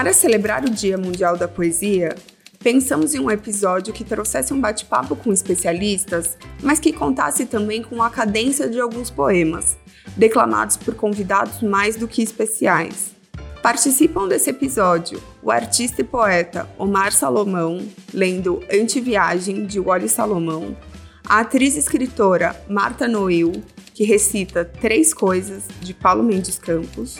[0.00, 2.14] Para celebrar o Dia Mundial da Poesia,
[2.58, 8.02] pensamos em um episódio que trouxesse um bate-papo com especialistas, mas que contasse também com
[8.02, 9.76] a cadência de alguns poemas,
[10.16, 13.14] declamados por convidados mais do que especiais.
[13.62, 20.74] Participam desse episódio o artista e poeta Omar Salomão, lendo Antiviagem, de Wally Salomão,
[21.28, 23.52] a atriz e escritora Marta Noil,
[23.92, 27.18] que recita Três Coisas, de Paulo Mendes Campos,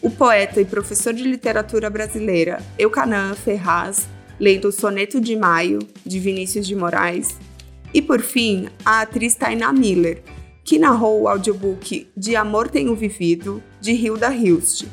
[0.00, 6.18] o poeta e professor de literatura brasileira Eucanã Ferraz, lendo o Soneto de Maio, de
[6.18, 7.36] Vinícius de Moraes,
[7.92, 10.22] e por fim, a atriz Tainá Miller,
[10.62, 14.86] que narrou o audiobook De Amor Tenho Vivido, de Hilda Hilst,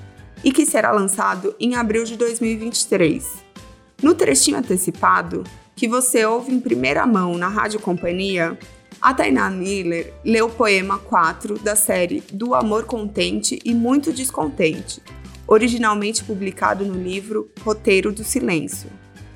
[0.43, 3.43] e que será lançado em abril de 2023.
[4.01, 5.43] No trechinho antecipado,
[5.75, 8.57] que você ouve em primeira mão na Rádio Companhia,
[9.05, 14.99] a Tainá Miller leu o poema 4 da série Do Amor Contente e Muito Descontente,
[15.45, 18.89] originalmente publicado no livro Roteiro do Silêncio.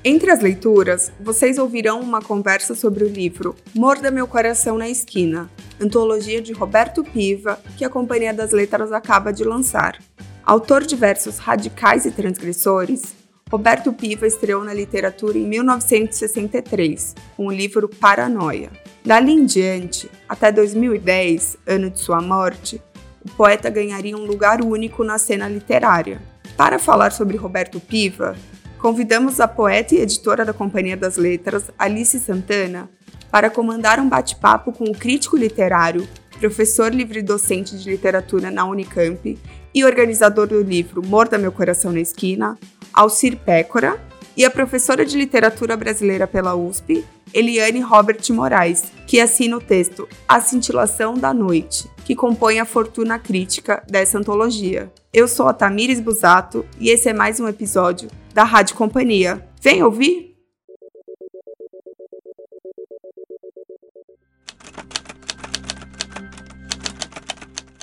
[0.04, 5.48] Entre as leituras, vocês ouvirão uma conversa sobre o livro Morda Meu Coração na Esquina,
[5.80, 10.02] antologia de Roberto Piva, que a Companhia das Letras acaba de lançar.
[10.44, 13.14] Autor de versos radicais e transgressores,
[13.48, 18.70] Roberto Piva estreou na literatura em 1963, com o livro Paranoia.
[19.04, 22.82] Dali em diante, até 2010, ano de sua morte,
[23.24, 26.20] o poeta ganharia um lugar único na cena literária.
[26.54, 28.36] Para falar sobre Roberto Piva,
[28.78, 32.90] convidamos a poeta e editora da Companhia das Letras, Alice Santana,
[33.30, 36.06] para comandar um bate-papo com o crítico literário,
[36.38, 39.38] professor livre-docente de literatura na Unicamp
[39.74, 42.58] e organizador do livro Morda Meu Coração na Esquina,
[42.92, 43.98] Alcir Pécora,
[44.40, 50.08] e a professora de literatura brasileira pela USP, Eliane Robert Moraes, que assina o texto
[50.26, 54.90] A Cintilação da Noite, que compõe a fortuna crítica dessa antologia.
[55.12, 59.46] Eu sou a Tamires Busato e esse é mais um episódio da Rádio Companhia.
[59.60, 60.34] Vem ouvir?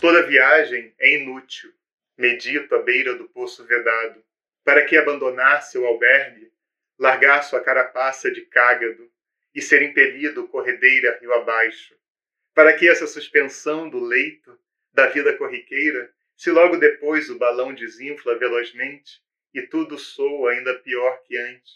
[0.01, 1.69] Toda viagem é inútil,
[2.17, 4.25] medito à beira do poço vedado.
[4.67, 6.51] Para que abandonar seu albergue,
[6.99, 9.09] largar sua carapaça de cágado,
[9.55, 11.95] e ser impelido corredeira rio abaixo,
[12.53, 14.59] para que essa suspensão do leito
[14.91, 19.21] da vida corriqueira, se logo depois o balão desinfla velozmente
[19.53, 21.73] e tudo soa ainda pior que antes,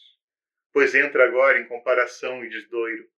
[0.74, 3.10] pois entra agora em comparação e desdoiro.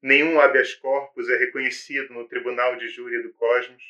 [0.00, 3.84] Nenhum habeas corpus é reconhecido no tribunal de júri do cosmos.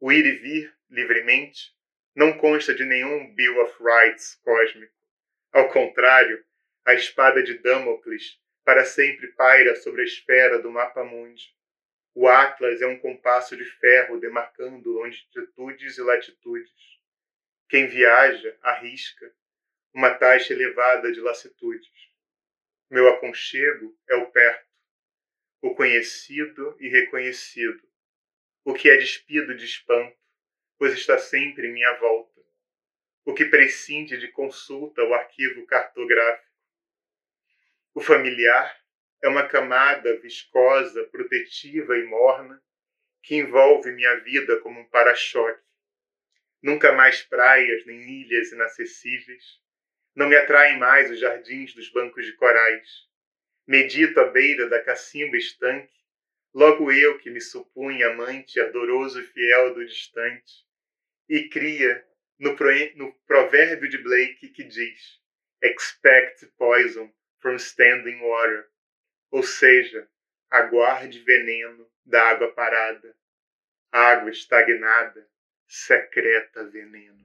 [0.00, 1.74] O ir e vir, livremente,
[2.14, 4.92] não consta de nenhum Bill of Rights cósmico.
[5.52, 6.44] Ao contrário,
[6.84, 11.54] a espada de Damocles para sempre paira sobre a esfera do mapa mundi.
[12.14, 16.70] O Atlas é um compasso de ferro demarcando longitudes e latitudes.
[17.68, 19.32] Quem viaja arrisca
[19.94, 21.90] uma taxa elevada de lassitudes.
[22.90, 24.68] Meu aconchego é o perto,
[25.62, 27.82] o conhecido e reconhecido,
[28.64, 30.16] o que é despido de espanto,
[30.82, 32.40] pois está sempre em minha volta,
[33.24, 36.50] o que prescinde de consulta o arquivo cartográfico
[37.94, 38.76] o familiar
[39.22, 42.60] é uma camada viscosa, protetiva e morna
[43.22, 45.62] que envolve minha vida como um para-choque.
[46.60, 49.60] Nunca mais praias nem ilhas inacessíveis.
[50.16, 53.06] Não me atraem mais os jardins dos bancos de corais.
[53.68, 55.92] Medito à beira da cacimba estanque,
[56.52, 60.66] logo eu que me supunha amante ardoroso e fiel do distante,
[61.32, 62.04] e cria
[62.38, 65.18] no, pro, no provérbio de Blake que diz:
[65.62, 67.10] Expect poison
[67.40, 68.68] from standing water,
[69.30, 70.06] ou seja,
[70.50, 73.16] aguarde veneno da água parada,
[73.90, 75.26] água estagnada,
[75.66, 77.24] secreta veneno.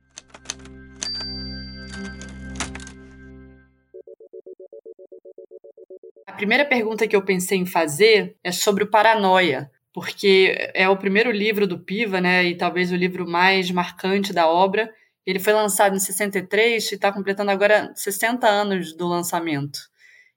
[6.26, 10.98] A primeira pergunta que eu pensei em fazer é sobre o Paranoia, porque é o
[10.98, 14.92] primeiro livro do Piva, né, e talvez o livro mais marcante da obra.
[15.26, 19.80] Ele foi lançado em 63 e está completando agora 60 anos do lançamento.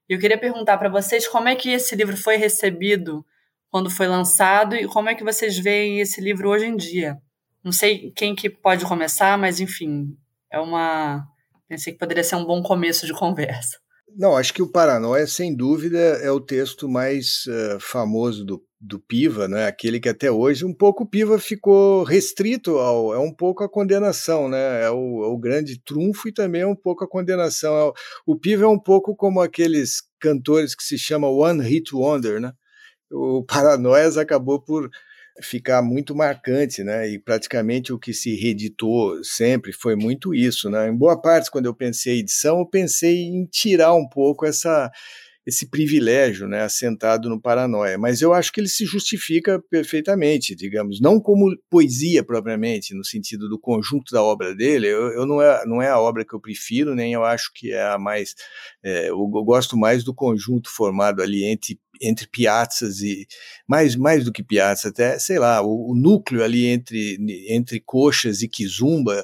[0.09, 3.25] E eu queria perguntar para vocês como é que esse livro foi recebido
[3.69, 7.17] quando foi lançado e como é que vocês veem esse livro hoje em dia.
[7.63, 10.17] Não sei quem que pode começar, mas enfim,
[10.51, 11.25] é uma
[11.69, 13.77] pensei que poderia ser um bom começo de conversa.
[14.17, 18.99] Não, acho que o Paranoia, sem dúvida, é o texto mais uh, famoso do, do
[18.99, 19.67] Piva, né?
[19.67, 23.69] aquele que até hoje um pouco o Piva ficou restrito ao, é um pouco a
[23.69, 24.83] condenação, né?
[24.83, 27.77] é, o, é o grande trunfo e também é um pouco a condenação.
[27.77, 27.93] É o,
[28.25, 32.51] o Piva é um pouco como aqueles cantores que se chama One Hit Wonder, né?
[33.11, 34.89] O Paranoias acabou por
[35.43, 37.07] ficar muito marcante, né?
[37.07, 40.89] E praticamente o que se reeditou sempre foi muito isso, né?
[40.89, 44.91] Em boa parte, quando eu pensei em edição, eu pensei em tirar um pouco essa
[45.45, 47.97] esse privilégio né, assentado no paranoia.
[47.97, 53.49] Mas eu acho que ele se justifica perfeitamente, digamos, não como poesia propriamente, no sentido
[53.49, 54.87] do conjunto da obra dele.
[54.87, 57.71] Eu, eu não, é, não é a obra que eu prefiro, nem eu acho que
[57.71, 58.35] é a mais.
[58.83, 63.27] É, eu, eu gosto mais do conjunto formado ali entre entre piazzas e
[63.67, 68.41] mais mais do que piazza até sei lá o, o núcleo ali entre entre coxas
[68.41, 69.23] e kizumba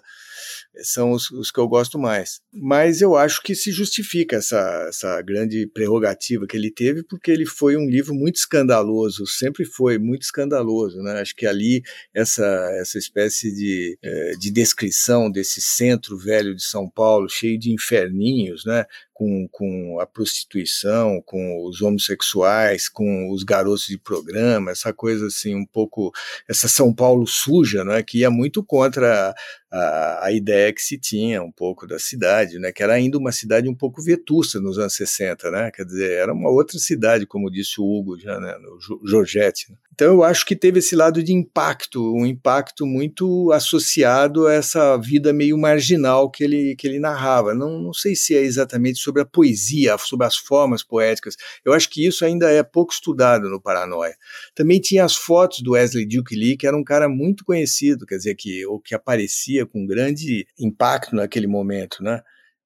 [0.81, 2.41] são os, os, que eu gosto mais.
[2.53, 7.45] Mas eu acho que se justifica essa, essa grande prerrogativa que ele teve, porque ele
[7.45, 11.01] foi um livro muito escandaloso, sempre foi muito escandaloso.
[11.01, 11.19] Né?
[11.21, 11.81] Acho que ali
[12.13, 12.45] essa,
[12.79, 18.65] essa espécie de, eh, de descrição desse centro velho de São Paulo, cheio de inferninhos,
[18.65, 18.85] né?
[19.17, 25.55] Com, com a prostituição, com os homossexuais, com os garotos de programa, essa coisa assim,
[25.55, 26.11] um pouco,
[26.47, 29.33] essa São Paulo suja, né, que ia muito contra
[29.71, 33.31] a, a ideia que se tinha um pouco da cidade, né, que era ainda uma
[33.31, 37.49] cidade um pouco vetusta nos anos 60, né, quer dizer, era uma outra cidade, como
[37.49, 38.55] disse o Hugo, já, né,
[39.01, 39.71] o Giorgetti.
[39.71, 39.77] Né.
[39.97, 44.95] Então eu acho que teve esse lado de impacto, um impacto muito associado a essa
[44.95, 47.55] vida meio marginal que ele, que ele narrava.
[47.55, 51.36] Não, não sei se é exatamente sobre a poesia, sobre as formas poéticas.
[51.63, 54.15] Eu acho que isso ainda é pouco estudado no Paranoia.
[54.54, 58.18] Também tinha as fotos do Wesley Duke Lee, que era um cara muito conhecido, quer
[58.18, 62.21] dizer, que, ou que aparecia com grande impacto naquele momento, né?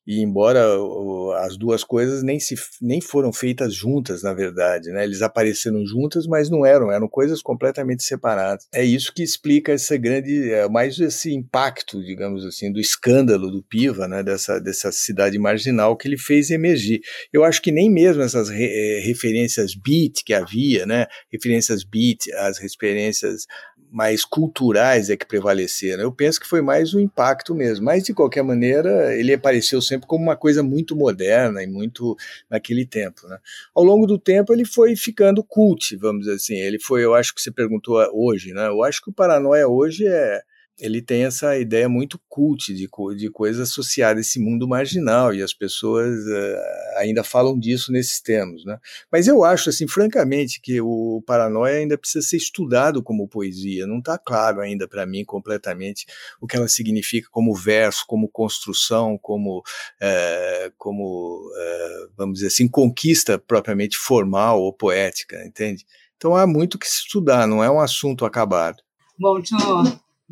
[0.06, 0.66] E embora
[1.44, 5.04] as duas coisas nem, se, nem foram feitas juntas, na verdade, né?
[5.04, 8.68] Eles apareceram juntas, mas não eram, eram coisas completamente separadas.
[8.74, 13.64] É isso que explica essa grande, é, mais esse impacto, digamos assim, do escândalo do
[13.64, 14.24] Piva, né?
[14.24, 17.02] Dessa, dessa cidade marginal que ele fez emergir.
[17.32, 21.06] Eu acho que nem mesmo essas re, é, referências beat que havia, né?
[21.32, 23.46] Referências beat, as referências
[23.92, 26.02] mais culturais é que prevaleceram.
[26.02, 27.86] Eu penso que foi mais o impacto mesmo.
[27.86, 32.16] Mas, de qualquer maneira, ele apareceu sempre como uma coisa muito moderna e muito
[32.50, 33.28] naquele tempo.
[33.28, 33.38] Né?
[33.76, 36.56] Ao longo do tempo, ele foi ficando cult, vamos dizer assim.
[36.56, 38.68] Ele foi, eu acho que você perguntou hoje, né?
[38.68, 40.42] Eu acho que o Paranoia hoje é
[40.82, 45.44] ele tem essa ideia muito cult de, de coisa associada a esse mundo marginal e
[45.44, 48.80] as pessoas uh, ainda falam disso nesses termos, né?
[49.12, 53.86] Mas eu acho, assim, francamente, que o Paranoia ainda precisa ser estudado como poesia.
[53.86, 56.08] Não está claro ainda para mim completamente
[56.42, 62.68] o que ela significa como verso, como construção, como, uh, como uh, vamos dizer assim,
[62.68, 65.86] conquista propriamente formal ou poética, entende?
[66.18, 68.82] Então há muito que se estudar, não é um assunto acabado.
[69.20, 69.44] Bom, eu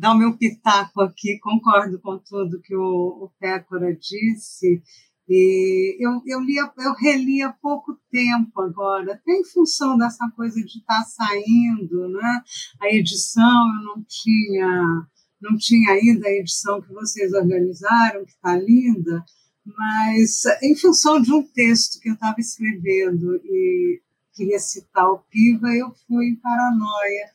[0.00, 4.82] dar o meu pitaco aqui, concordo com tudo que o, o Pécora disse.
[5.28, 10.56] E eu, eu, li, eu reli há pouco tempo agora, até em função dessa coisa
[10.56, 12.42] de estar tá saindo, né?
[12.80, 15.06] A edição eu não tinha,
[15.40, 19.22] não tinha ainda a edição que vocês organizaram, que está linda,
[19.64, 24.00] mas em função de um texto que eu estava escrevendo e
[24.34, 27.26] queria citar o Piva, eu fui em Paranoia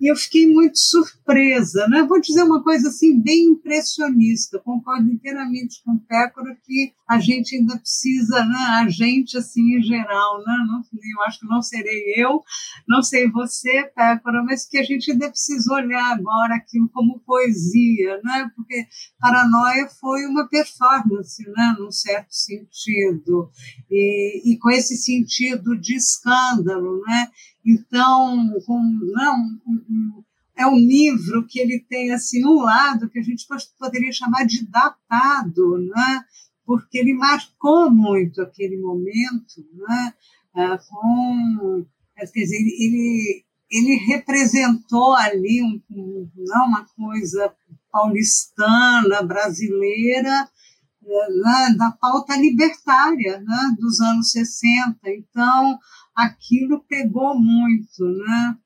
[0.00, 1.86] e eu fiquei muito surpresa.
[1.88, 2.02] Né?
[2.02, 7.56] Vou dizer uma coisa assim bem impressionista, concordo inteiramente com o Pécora que a gente
[7.56, 8.58] ainda precisa, né?
[8.80, 10.56] a gente assim em geral, né?
[10.66, 12.42] não, eu acho que não serei eu,
[12.88, 18.20] não sei você, Pécora, mas que a gente ainda precisa olhar agora aquilo como poesia,
[18.24, 18.50] né?
[18.56, 18.86] porque
[19.18, 21.74] Paranoia foi uma performance, né?
[21.78, 23.50] num certo sentido,
[23.90, 27.28] e, e com esse sentido de escândalo, né?
[27.64, 29.58] Então, com, não,
[30.56, 33.46] é um livro que ele tem assim um lado que a gente
[33.78, 36.24] poderia chamar de datado, né?
[36.70, 40.14] porque ele marcou muito aquele momento, né?
[40.88, 47.52] Com, quer dizer, ele, ele representou ali um, um, não, uma coisa
[47.90, 50.48] paulistana, brasileira,
[51.02, 54.96] né, da pauta libertária né, dos anos 60.
[55.06, 55.76] Então,
[56.24, 58.56] aquilo pegou muito, né?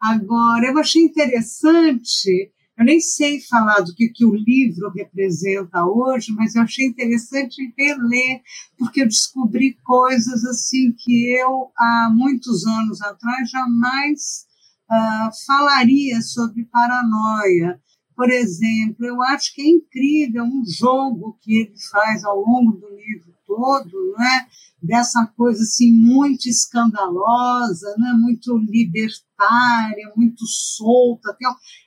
[0.00, 6.32] Agora, eu achei interessante, eu nem sei falar do que, que o livro representa hoje,
[6.32, 8.42] mas eu achei interessante reler,
[8.76, 14.46] porque eu descobri coisas assim que eu, há muitos anos atrás, jamais
[14.90, 17.80] uh, falaria sobre paranoia.
[18.16, 22.88] Por exemplo, eu acho que é incrível um jogo que ele faz ao longo do
[22.88, 24.46] livro todo, né?
[24.82, 28.12] Dessa coisa assim muito escandalosa, né?
[28.14, 31.36] muito libertária, muito solta,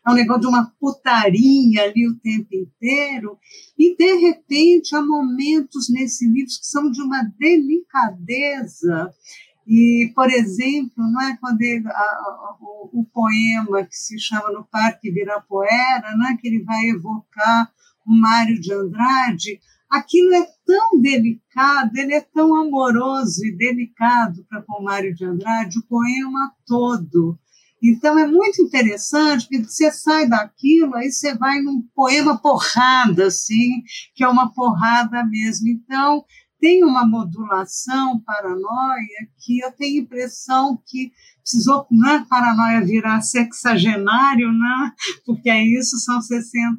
[0.05, 3.37] é um negócio de uma putaria ali o tempo inteiro,
[3.77, 9.11] e de repente há momentos nesse livro que são de uma delicadeza
[9.67, 14.51] E, por exemplo, não é quando ele, a, a, o, o, poema que se chama
[14.51, 17.71] No Parque Ibirapuera, não é que ele vai evocar
[18.05, 19.59] o Mário de Andrade,
[19.89, 25.79] aquilo é tão delicado, ele é tão amoroso e delicado para com Mário de Andrade,
[25.79, 27.37] o poema todo.
[27.83, 33.83] Então é muito interessante, porque você sai daquilo, aí você vai num poema porrada, assim,
[34.15, 35.67] que é uma porrada mesmo.
[35.67, 36.23] Então,
[36.59, 41.11] tem uma modulação paranoia que eu tenho impressão que
[41.43, 44.91] precisou né, paranoia virar sexagenário, né,
[45.23, 46.77] porque é isso, são 60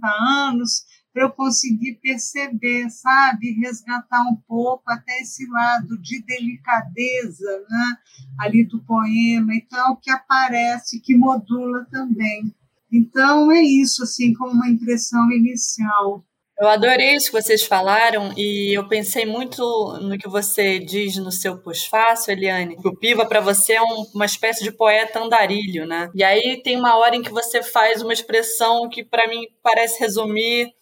[0.48, 0.82] anos,
[1.16, 7.96] para eu conseguir perceber, sabe, resgatar um pouco até esse lado de delicadeza né,
[8.38, 12.54] ali do poema, então, que aparece, que modula também.
[12.92, 16.22] Então, é isso, assim, como uma impressão inicial.
[16.60, 19.62] Eu adorei isso que vocês falaram e eu pensei muito
[20.02, 22.76] no que você diz no seu pós-fácil, Eliane.
[22.84, 26.10] O Piva para você é um, uma espécie de poeta andarilho, né?
[26.14, 29.98] E aí tem uma hora em que você faz uma expressão que para mim parece
[30.00, 30.76] resumir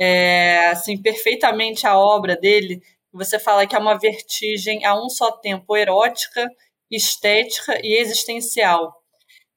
[0.00, 2.80] é, assim perfeitamente a obra dele.
[3.12, 6.48] Você fala que é uma vertigem a um só tempo erótica,
[6.90, 8.94] estética e existencial.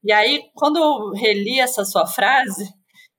[0.04, 2.68] E aí, quando eu reli essa sua frase,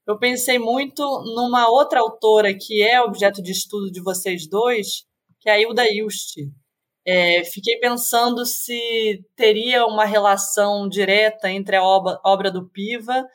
[0.07, 1.02] eu pensei muito
[1.35, 5.04] numa outra autora que é objeto de estudo de vocês dois,
[5.40, 6.37] que é a Hilda Ilst.
[7.07, 13.26] É, fiquei pensando se teria uma relação direta entre a obra, obra do Piva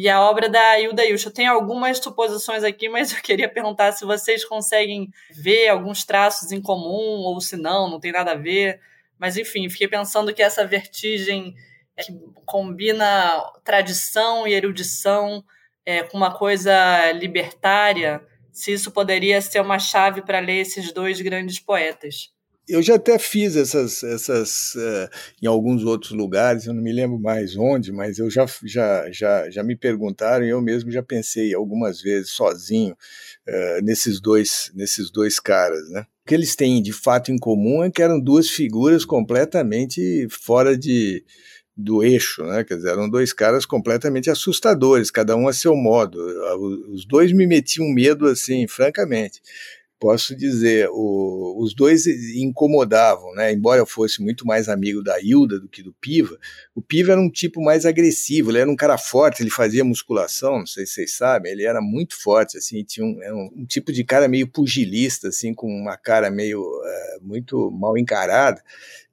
[0.00, 1.26] e a obra da Hilda Ilst.
[1.26, 6.52] Eu tenho algumas suposições aqui, mas eu queria perguntar se vocês conseguem ver alguns traços
[6.52, 8.80] em comum ou se não, não tem nada a ver.
[9.18, 11.52] Mas enfim, fiquei pensando que essa vertigem
[11.96, 12.12] que
[12.46, 15.42] combina tradição e erudição
[15.84, 21.20] é, com uma coisa libertária, se isso poderia ser uma chave para ler esses dois
[21.20, 22.32] grandes poetas.
[22.68, 25.08] Eu já até fiz essas, essas uh,
[25.42, 29.48] em alguns outros lugares, eu não me lembro mais onde, mas eu já, já, já,
[29.48, 32.92] já me perguntaram e eu mesmo já pensei algumas vezes sozinho
[33.48, 35.88] uh, nesses, dois, nesses dois caras.
[35.88, 36.02] Né?
[36.02, 40.76] O que eles têm de fato em comum é que eram duas figuras completamente fora
[40.76, 41.24] de,
[41.74, 42.64] do eixo, né?
[42.64, 46.18] Quer dizer, eram dois caras completamente assustadores, cada um a seu modo.
[46.92, 49.40] Os dois me metiam medo, assim, francamente
[49.98, 53.52] posso dizer, o, os dois incomodavam, né?
[53.52, 56.38] Embora eu fosse muito mais amigo da Hilda do que do Piva,
[56.74, 60.60] o Piva era um tipo mais agressivo, ele era um cara forte, ele fazia musculação,
[60.60, 63.92] não sei se vocês sabem, ele era muito forte, assim, tinha um, um, um tipo
[63.92, 68.62] de cara meio pugilista, assim, com uma cara meio uh, muito mal encarada.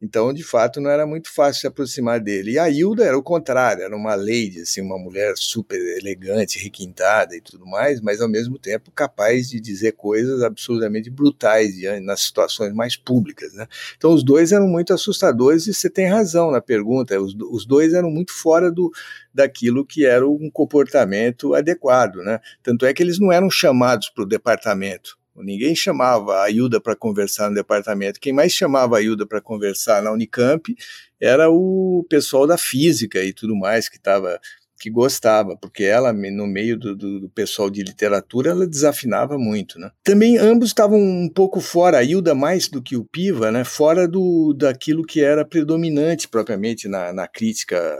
[0.01, 2.51] Então, de fato, não era muito fácil se aproximar dele.
[2.51, 7.35] E a Hilda era o contrário, era uma lady, assim, uma mulher super elegante, requintada
[7.35, 10.43] e tudo mais, mas ao mesmo tempo capaz de dizer coisas
[10.75, 13.53] absurdamente brutais nas situações mais públicas.
[13.53, 13.67] Né?
[13.97, 17.19] Então, os dois eram muito assustadores e você tem razão na pergunta.
[17.19, 18.91] Os, os dois eram muito fora do,
[19.33, 22.17] daquilo que era um comportamento adequado.
[22.17, 22.39] Né?
[22.61, 26.95] Tanto é que eles não eram chamados para o departamento Ninguém chamava a Hilda para
[26.95, 28.21] conversar no departamento.
[28.21, 30.73] Quem mais chamava a para conversar na Unicamp
[31.19, 34.39] era o pessoal da física e tudo mais que estava
[34.85, 39.79] que gostava, porque ela, no meio do, do, do, pessoal de literatura, ela desafinava muito,
[39.79, 39.89] né?
[40.03, 43.63] Também ambos estavam um pouco fora, a Hilda mais do que o Piva, né?
[43.63, 47.97] Fora do, daquilo que era predominante propriamente na, na crítica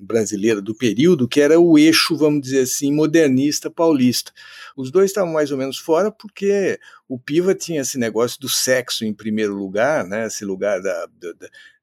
[0.00, 4.32] brasileira do período, que era o eixo, vamos dizer assim, modernista paulista.
[4.76, 6.78] Os dois estavam mais ou menos fora porque
[7.08, 10.26] o Piva tinha esse negócio do sexo em primeiro lugar, né?
[10.26, 11.32] esse lugar da, da,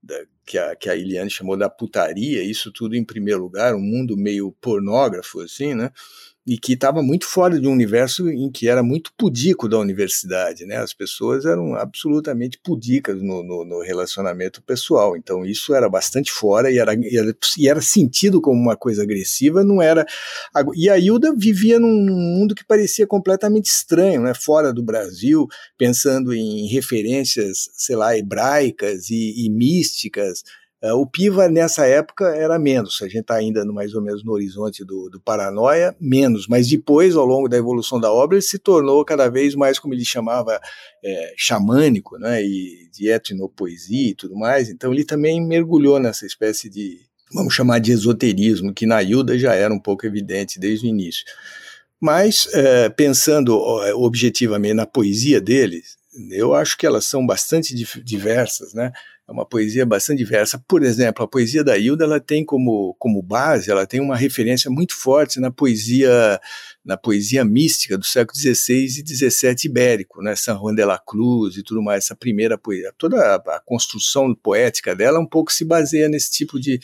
[0.03, 3.79] da, que, a, que a Eliane chamou da putaria, isso tudo em primeiro lugar, um
[3.79, 5.91] mundo meio pornógrafo, assim, né?
[6.45, 10.65] E que estava muito fora de um universo em que era muito pudico da universidade,
[10.65, 10.77] né?
[10.77, 16.71] As pessoas eram absolutamente pudicas no, no, no relacionamento pessoal, então isso era bastante fora
[16.71, 20.05] e era, e era, e era sentido como uma coisa agressiva, não era.
[20.75, 24.33] E a Hilda vivia num mundo que parecia completamente estranho, né?
[24.33, 30.43] Fora do Brasil, pensando em referências, sei lá, hebraicas e, e místicas
[30.89, 34.31] o Piva nessa época era menos, a gente está ainda no, mais ou menos no
[34.31, 38.57] horizonte do, do Paranoia, menos, mas depois, ao longo da evolução da obra, ele se
[38.57, 40.59] tornou cada vez mais, como ele chamava,
[41.03, 46.67] é, xamânico, né, e de etnopoesia e tudo mais, então ele também mergulhou nessa espécie
[46.67, 46.99] de,
[47.31, 51.23] vamos chamar de esoterismo, que na Hilda já era um pouco evidente desde o início.
[51.99, 53.55] Mas, é, pensando
[53.95, 55.97] objetivamente na poesia deles,
[56.31, 58.91] eu acho que elas são bastante diversas, né?
[59.31, 60.61] É uma poesia bastante diversa.
[60.67, 64.69] Por exemplo, a poesia da Hilda ela tem como, como base, ela tem uma referência
[64.69, 66.39] muito forte na poesia
[66.83, 71.55] na poesia mística do século XVI e XVII ibérico, né, San Juan de la Cruz
[71.55, 75.63] e tudo mais, essa primeira poesia, toda a, a construção poética dela um pouco se
[75.63, 76.79] baseia nesse tipo de,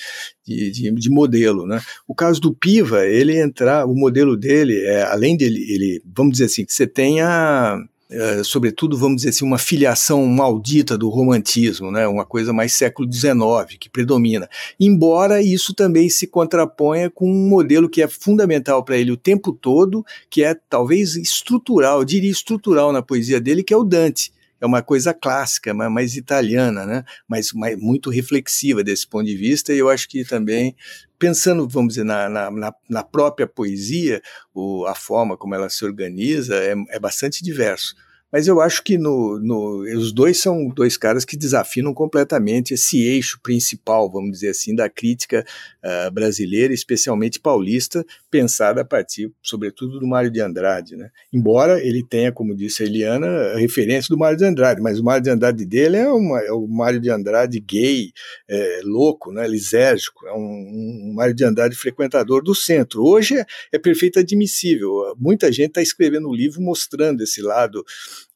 [0.46, 1.82] de, de, de, modelo, né.
[2.08, 6.46] O caso do Piva, ele entrar, o modelo dele, é, além dele, ele, vamos dizer
[6.46, 12.26] assim, você tenha é, sobretudo, vamos dizer assim, uma filiação maldita do romantismo, né, uma
[12.26, 14.50] coisa mais século XIX que predomina.
[14.80, 19.52] Embora isso também se contraponha com um modelo que é fundamental para ele o tempo
[19.52, 24.66] todo, que é talvez estrutural, diria estrutural na poesia dele, que é o Dante é
[24.66, 27.04] uma coisa clássica, mais italiana, né?
[27.28, 30.76] mas, mas muito reflexiva desse ponto de vista, e eu acho que também,
[31.20, 34.22] pensando, vamos dizer, na, na, na própria poesia,
[34.54, 37.96] o, a forma como ela se organiza é, é bastante diverso.
[38.32, 43.02] Mas eu acho que no, no, os dois são dois caras que desafinam completamente esse
[43.02, 45.46] eixo principal, vamos dizer assim, da crítica
[45.84, 50.98] uh, brasileira, especialmente paulista, pensada a partir, sobretudo, do Mário de Andrade.
[50.98, 51.10] Né?
[51.32, 55.04] Embora ele tenha, como disse a Eliana, a referência do Mário de Andrade, mas o
[55.04, 58.12] Mário de Andrade dele é, uma, é o Mário de Andrade gay,
[58.50, 63.04] é, louco, né, lisérgico, é um, um Mário de Andrade frequentador do centro.
[63.06, 65.16] Hoje é, é perfeito admissível.
[65.18, 67.86] Muita gente está escrevendo um livro mostrando esse lado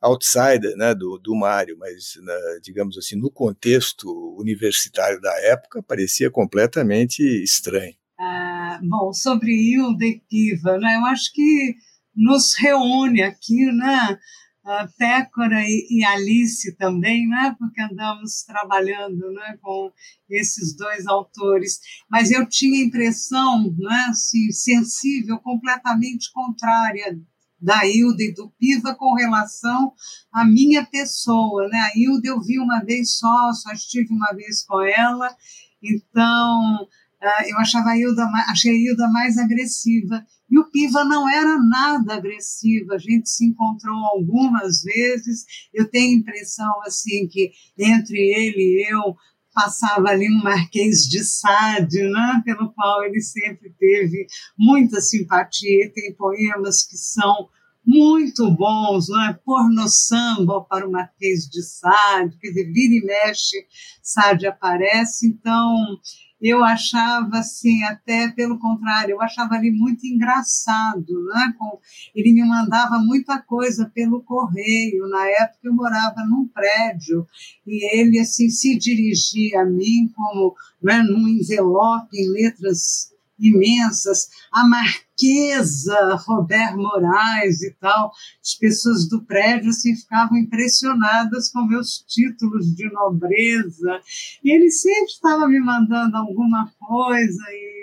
[0.01, 4.07] outsider né, do, do Mário, mas, né, digamos assim, no contexto
[4.39, 7.93] universitário da época, parecia completamente estranho.
[8.19, 11.75] Ah, bom, sobre Hilda e Piva, né, eu acho que
[12.15, 14.17] nos reúne aqui, né,
[14.63, 19.91] a Pécora e, e, Alice também, né, porque andamos trabalhando né, com
[20.29, 27.19] esses dois autores, mas eu tinha a impressão, né, assim, sensível, completamente contrária
[27.61, 29.93] da Hilda e do Piva com relação
[30.33, 31.67] à minha pessoa.
[31.67, 31.77] Né?
[31.77, 35.35] A Hilda eu vi uma vez só, só estive uma vez com ela,
[35.81, 36.87] então
[37.21, 40.25] ah, eu achava a Hilda, achei a Hilda mais agressiva.
[40.49, 45.45] E o Piva não era nada agressivo, a gente se encontrou algumas vezes.
[45.71, 49.15] Eu tenho a impressão assim que entre ele e eu
[49.53, 54.25] passava ali um Marquês de Sade, né, pelo qual ele sempre teve
[54.57, 55.91] muita simpatia.
[55.93, 57.49] Tem poemas que são
[57.85, 59.33] muito bons, não é?
[59.43, 63.65] Porno samba para o Marquês de Sade, quer dizer, vira e mexe,
[64.01, 65.27] Sade aparece.
[65.27, 65.97] Então,
[66.41, 71.53] eu achava assim, até pelo contrário, eu achava ele muito engraçado, né?
[71.57, 71.79] Com,
[72.15, 75.07] ele me mandava muita coisa pelo correio.
[75.07, 77.27] Na época eu morava num prédio
[77.65, 84.67] e ele assim se dirigia a mim como, né, num envelope em letras imensas, a
[84.67, 92.73] Marquesa Robert Moraes e tal, as pessoas do prédio assim, ficavam impressionadas com meus títulos
[92.75, 93.99] de nobreza,
[94.43, 97.80] e ele sempre estava me mandando alguma coisa, e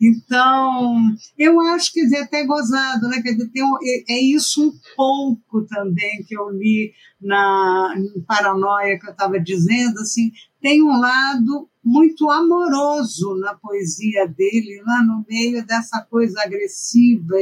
[0.00, 0.94] então,
[1.38, 3.20] eu acho que é até gozado, né?
[3.22, 7.94] Dizer, tem, é, é isso um pouco também que eu li na
[8.26, 15.02] Paranoia que eu estava dizendo, assim, tem um lado muito amoroso na poesia dele, lá
[15.02, 17.36] no meio dessa coisa agressiva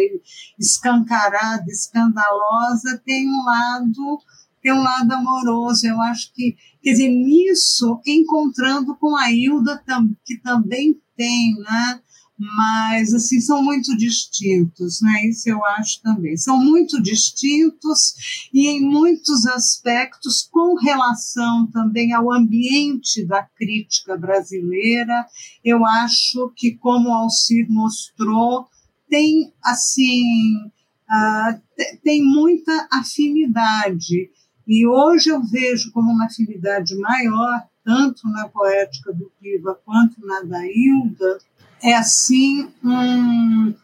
[0.58, 4.18] escancarada, escandalosa, tem um lado
[4.64, 5.86] tem um lado amoroso.
[5.86, 9.84] Eu acho que, quer dizer, nisso, encontrando com a Hilda,
[10.24, 12.00] que também tem, né?
[12.36, 15.24] mas assim são muito distintos, né?
[15.26, 16.36] Isso eu acho também.
[16.36, 25.24] São muito distintos e em muitos aspectos com relação também ao ambiente da crítica brasileira.
[25.64, 28.66] Eu acho que como Alcir mostrou,
[29.08, 30.56] tem assim
[31.08, 31.60] uh,
[32.02, 34.30] tem muita afinidade.
[34.66, 40.42] E hoje eu vejo como uma afinidade maior, tanto na poética do Piva quanto na
[40.42, 41.38] da Hilda,
[41.82, 43.74] é assim um,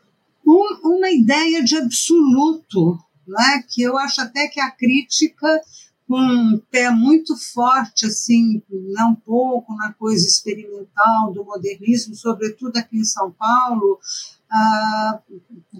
[0.47, 3.63] um, uma ideia de absoluto, né?
[3.69, 5.61] que eu acho até que a crítica
[6.11, 12.99] com um pé muito forte, assim, não pouco na coisa experimental do modernismo, sobretudo aqui
[12.99, 13.97] em São Paulo,
[14.51, 15.21] ah,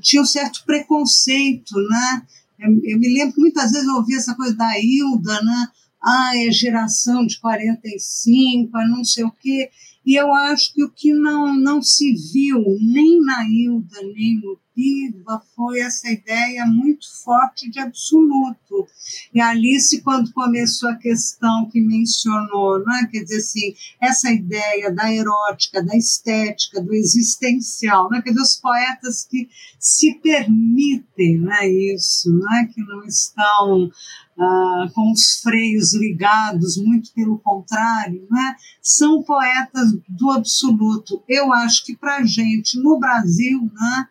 [0.01, 2.27] tinha um certo preconceito, né?
[2.61, 5.67] Eu, eu, me lembro que muitas vezes eu ouvia essa coisa da Hilda, né?
[6.03, 9.71] Ah, é geração de 45, é não sei o quê.
[10.11, 14.59] E eu acho que o que não, não se viu nem na Hilda, nem no
[14.75, 18.89] Piva, foi essa ideia muito forte de absoluto.
[19.33, 23.07] E a Alice, quando começou a questão que mencionou, não é?
[23.07, 28.23] quer dizer assim, essa ideia da erótica, da estética, do existencial, não é?
[28.23, 31.69] quer dizer, os poetas que se permitem não é?
[31.69, 32.67] isso, não é?
[32.67, 33.93] que não estão
[34.41, 38.57] ah, com os freios ligados, muito pelo contrário, né?
[38.81, 41.23] são poetas do absoluto.
[41.29, 44.09] Eu acho que para a gente, no Brasil, né,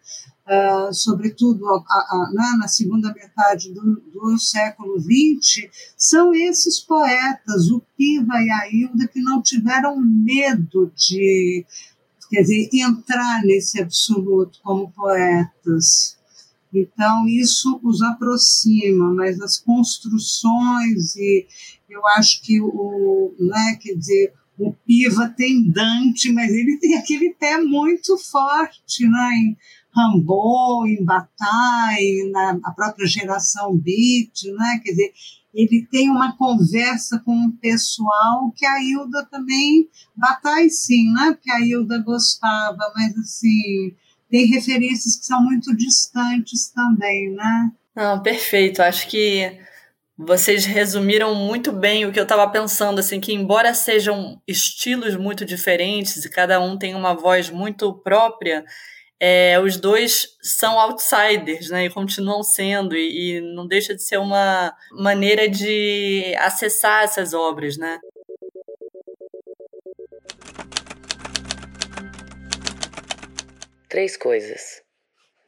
[0.48, 7.72] uh, sobretudo a, a, né, na segunda metade do, do século XX, são esses poetas,
[7.72, 11.66] o Piva e a Hilda, que não tiveram medo de
[12.30, 16.19] quer dizer, entrar nesse absoluto como poetas.
[16.74, 21.48] Então, isso os aproxima, mas as construções, e
[21.90, 27.34] eu acho que o, né, quer dizer, o Piva tem Dante, mas ele tem aquele
[27.34, 29.58] pé muito forte né, em
[29.92, 35.14] Rambo, em Bataille, na a própria geração Beat, né, quer dizer,
[35.52, 41.52] ele tem uma conversa com um pessoal que a Hilda também, Bataille sim, né, porque
[41.52, 43.96] a Hilda gostava, mas assim
[44.30, 47.72] tem referências que são muito distantes também, né?
[47.96, 48.82] Não, perfeito.
[48.82, 49.60] Acho que
[50.18, 55.46] vocês resumiram muito bem o que eu estava pensando, assim, que embora sejam estilos muito
[55.46, 58.66] diferentes e cada um tem uma voz muito própria,
[59.20, 64.18] é, os dois são outsiders, né, e continuam sendo, e, e não deixa de ser
[64.18, 67.98] uma maneira de acessar essas obras, né.
[73.90, 74.84] Três coisas.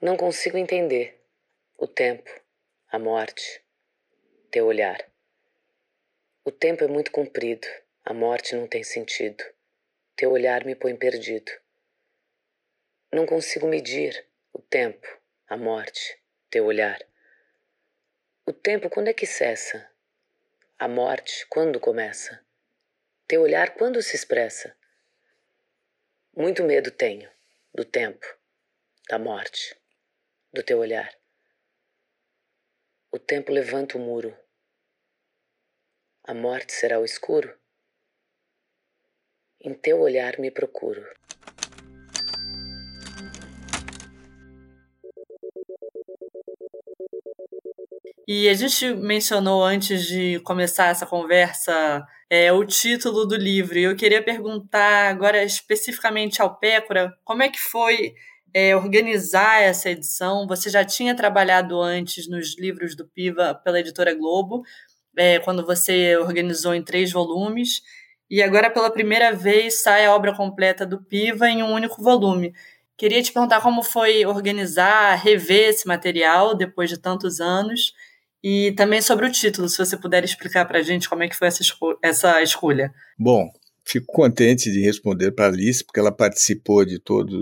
[0.01, 1.23] Não consigo entender.
[1.77, 2.27] O tempo,
[2.89, 3.63] a morte,
[4.49, 4.99] teu olhar.
[6.43, 7.67] O tempo é muito comprido,
[8.03, 9.43] a morte não tem sentido.
[10.15, 11.51] Teu olhar me põe perdido.
[13.13, 15.07] Não consigo medir o tempo,
[15.47, 16.99] a morte, teu olhar.
[18.43, 19.87] O tempo quando é que cessa?
[20.79, 22.43] A morte quando começa?
[23.27, 24.75] Teu olhar quando se expressa?
[26.35, 27.30] Muito medo tenho
[27.73, 28.25] do tempo,
[29.09, 29.75] da morte,
[30.53, 31.09] do teu olhar.
[33.09, 34.37] O tempo levanta o muro.
[36.23, 37.57] A morte será o escuro?
[39.61, 41.01] Em teu olhar me procuro.
[48.27, 53.77] E a gente mencionou antes de começar essa conversa é, o título do livro.
[53.77, 58.13] Eu queria perguntar agora especificamente ao Pécora como é que foi
[58.53, 60.47] é, organizar essa edição.
[60.47, 64.63] Você já tinha trabalhado antes nos livros do Piva pela editora Globo,
[65.17, 67.81] é, quando você organizou em três volumes.
[68.29, 72.53] E agora, pela primeira vez, sai a obra completa do Piva em um único volume.
[72.97, 77.93] Queria te perguntar como foi organizar, rever esse material depois de tantos anos
[78.43, 81.35] e também sobre o título, se você puder explicar para a gente como é que
[81.35, 82.91] foi essa, esco essa escolha.
[83.17, 83.49] Bom,
[83.85, 87.33] fico contente de responder para a Alice, porque ela participou de todas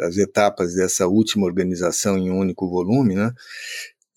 [0.00, 3.32] as etapas dessa última organização em um único volume, né?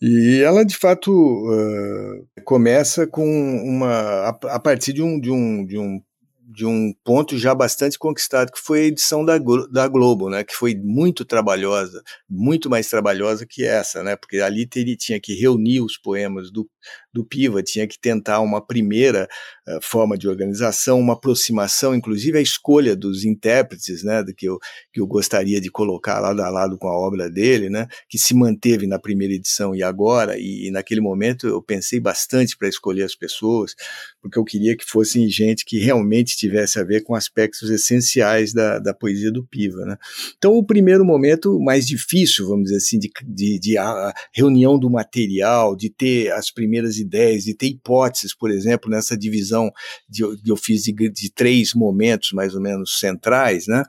[0.01, 3.89] E ela, de fato, uh, começa com uma.
[3.89, 6.01] a, a partir de um, de, um, de um
[6.45, 9.37] de um ponto já bastante conquistado, que foi a edição da,
[9.71, 14.67] da Globo, né, que foi muito trabalhosa, muito mais trabalhosa que essa, né, porque ali
[14.75, 16.69] ele tinha que reunir os poemas do,
[17.13, 19.27] do Piva, tinha que tentar uma primeira
[19.67, 24.57] uh, forma de organização, uma aproximação, inclusive a escolha dos intérpretes, né, do que eu,
[24.91, 28.33] que eu gostaria de colocar lado a lado com a obra dele, né, que se
[28.33, 33.03] manteve na primeira edição e agora, e, e naquele momento eu pensei bastante para escolher
[33.03, 33.75] as pessoas,
[34.21, 38.79] porque eu queria que fossem gente que realmente tivesse a ver com aspectos essenciais da,
[38.79, 39.85] da poesia do Piva.
[39.85, 39.97] Né?
[40.37, 44.89] Então, o primeiro momento mais difícil, vamos dizer assim, de, de, de a reunião do
[44.89, 49.71] material, de ter as primeiras ideias, de ter hipóteses, por exemplo, nessa divisão
[50.09, 53.83] de, que eu fiz de, de três momentos mais ou menos centrais, né?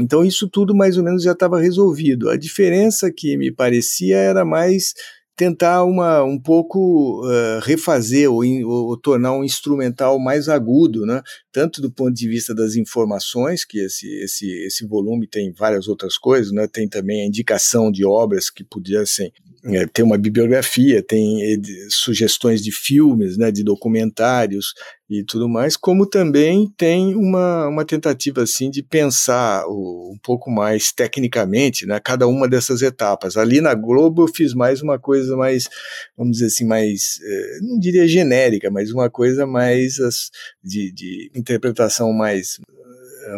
[0.00, 2.28] Então, isso tudo mais ou menos já estava resolvido.
[2.28, 4.92] A diferença que me parecia era mais
[5.36, 11.22] tentar uma, um pouco uh, refazer ou, in, ou, tornar um instrumental mais agudo, né?
[11.52, 16.16] tanto do ponto de vista das informações, que esse, esse, esse volume tem várias outras
[16.16, 16.68] coisas, né?
[16.68, 19.32] tem também a indicação de obras que pudessem
[19.66, 21.40] é, tem uma bibliografia, tem
[21.88, 24.74] sugestões de filmes, né, de documentários
[25.08, 30.50] e tudo mais, como também tem uma, uma tentativa assim de pensar o, um pouco
[30.50, 33.38] mais tecnicamente, né, cada uma dessas etapas.
[33.38, 35.68] Ali na Globo eu fiz mais uma coisa mais,
[36.16, 40.30] vamos dizer assim, mais, eh, não diria genérica, mas uma coisa mais as,
[40.62, 42.58] de, de interpretação mais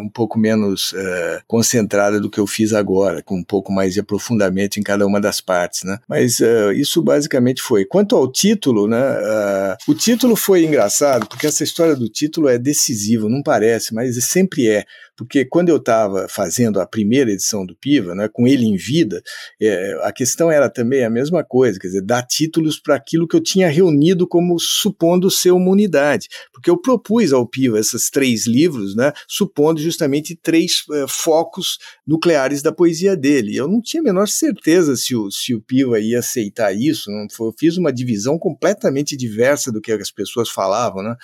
[0.01, 3.99] um pouco menos é, concentrada do que eu fiz agora, com um pouco mais de
[3.99, 5.99] aprofundamento em cada uma das partes, né?
[6.07, 7.85] Mas é, isso basicamente foi.
[7.85, 8.99] Quanto ao título, né?
[8.99, 14.15] É, o título foi engraçado porque essa história do título é decisiva, não parece, mas
[14.23, 14.85] sempre é
[15.17, 19.21] porque quando eu estava fazendo a primeira edição do Piva, né, com ele em vida,
[19.59, 23.35] é, a questão era também a mesma coisa, quer dizer, dar títulos para aquilo que
[23.35, 28.45] eu tinha reunido como supondo ser uma unidade, porque eu propus ao Piva esses três
[28.45, 33.55] livros, né, supondo justamente três é, focos nucleares da poesia dele.
[33.55, 37.27] Eu não tinha a menor certeza se o, se o Piva ia aceitar isso, não
[37.29, 41.15] foi, eu fiz uma divisão completamente diversa do que as pessoas falavam, né?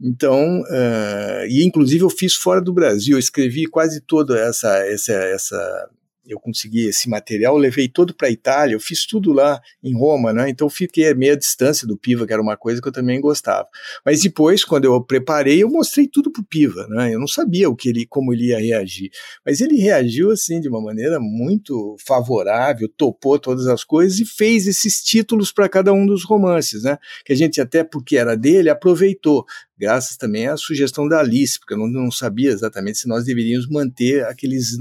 [0.00, 5.88] Então, uh, e inclusive eu fiz fora do Brasil, escrevi quase toda essa, essa, essa
[6.26, 10.32] eu consegui esse material, levei todo para a Itália, eu fiz tudo lá em Roma,
[10.32, 10.48] né?
[10.48, 13.68] Então fiquei a meia distância do Piva, que era uma coisa que eu também gostava.
[14.04, 17.14] Mas depois, quando eu preparei, eu mostrei tudo pro Piva, né?
[17.14, 19.10] Eu não sabia o que ele, como ele ia reagir,
[19.44, 24.66] mas ele reagiu assim de uma maneira muito favorável, topou todas as coisas e fez
[24.66, 26.98] esses títulos para cada um dos romances, né?
[27.24, 29.44] Que a gente até porque era dele aproveitou
[29.78, 33.68] graças também à sugestão da Alice, porque eu não, não sabia exatamente se nós deveríamos
[33.68, 34.76] manter aqueles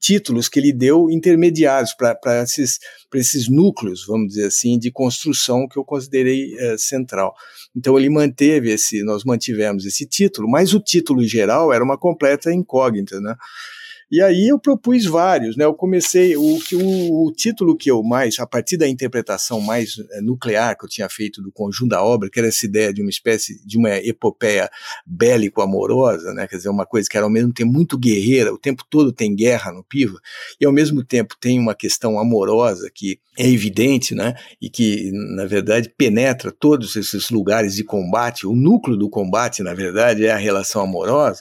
[0.00, 2.78] títulos que ele deu intermediários para esses,
[3.14, 7.34] esses núcleos, vamos dizer assim, de construção que eu considerei é, central.
[7.74, 12.52] Então ele manteve esse, nós mantivemos esse título, mas o título geral era uma completa
[12.52, 13.34] incógnita, né?
[14.10, 15.64] E aí eu propus vários, né?
[15.64, 20.20] Eu comecei o o, o, título que eu mais, a partir da interpretação mais é,
[20.20, 23.10] nuclear que eu tinha feito do conjunto da obra, que era essa ideia de uma
[23.10, 24.70] espécie de uma epopeia
[25.06, 26.46] bélico-amorosa, né?
[26.46, 29.34] Quer dizer, uma coisa que era ao mesmo tempo muito guerreira, o tempo todo tem
[29.34, 30.18] guerra no Piva,
[30.60, 34.34] e ao mesmo tempo tem uma questão amorosa que é evidente, né?
[34.60, 38.46] E que, na verdade, penetra todos esses lugares de combate.
[38.46, 41.40] O núcleo do combate, na verdade, é a relação amorosa.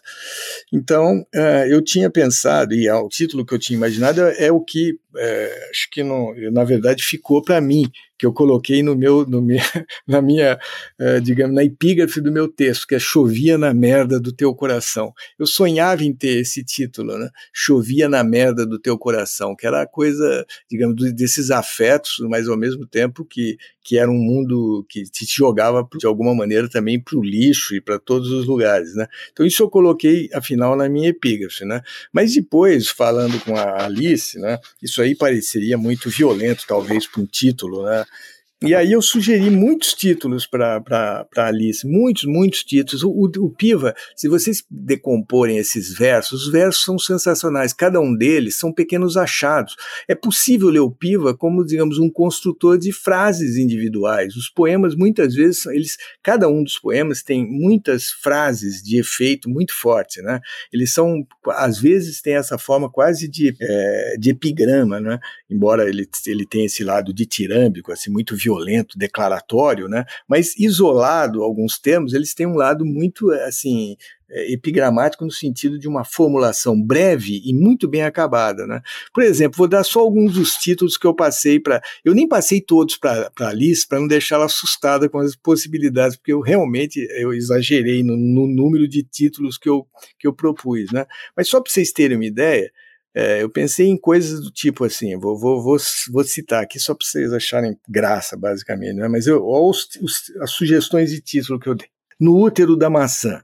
[0.72, 4.62] Então, uh, eu tinha pensado, e o título que eu tinha imaginado é, é o
[4.62, 9.26] que, é, acho que, não, na verdade, ficou para mim, que eu coloquei no meu,
[9.26, 9.42] no
[10.06, 10.60] na minha,
[11.00, 15.14] uh, digamos, na epígrafe do meu texto, que é Chovia na merda do teu coração.
[15.40, 17.30] Eu sonhava em ter esse título, né?
[17.54, 22.58] Chovia na merda do teu coração, que era a coisa, digamos, desses afetos, mas ao
[22.58, 23.58] mesmo tempo que,
[23.90, 27.82] que era um mundo que te jogava de alguma maneira também para o lixo e
[27.82, 29.08] para todos os lugares, né?
[29.34, 31.82] Então isso eu coloquei afinal na minha epígrafe, né?
[32.14, 34.60] Mas depois falando com a Alice, né?
[34.80, 38.06] Isso aí pareceria muito violento talvez para um título, né?
[38.62, 43.04] E aí eu sugeri muitos títulos para Alice, muitos, muitos títulos.
[43.04, 47.72] O, o, o, Piva, se vocês decomporem esses versos, os versos são sensacionais.
[47.72, 49.78] Cada um deles são pequenos achados.
[50.10, 54.36] É possível ler o Piva como, digamos, um construtor de frases individuais.
[54.36, 59.74] Os poemas, muitas vezes, eles, cada um dos poemas tem muitas frases de efeito muito
[59.74, 60.42] forte, né?
[60.74, 65.18] Eles são, às vezes, tem essa forma quase de, é, de epigrama, né?
[65.50, 70.06] Embora ele, ele tenha esse lado ditirâmbico, assim, muito violento violento, declaratório, né?
[70.28, 73.96] Mas isolado alguns termos, eles têm um lado muito assim
[74.32, 78.82] é, epigramático no sentido de uma formulação breve e muito bem acabada, né?
[79.14, 82.60] Por exemplo, vou dar só alguns dos títulos que eu passei para, eu nem passei
[82.60, 87.34] todos para a Alice para não deixá-la assustada com as possibilidades, porque eu realmente eu
[87.34, 91.06] exagerei no, no número de títulos que eu que eu propus, né?
[91.36, 92.72] Mas só para vocês terem uma ideia,
[93.16, 95.78] é, eu pensei em coisas do tipo assim, vou, vou, vou,
[96.12, 99.08] vou citar aqui só para vocês acharem graça, basicamente, né?
[99.08, 101.88] mas eu, os, os, as sugestões de título que eu dei.
[102.20, 103.42] No útero da maçã,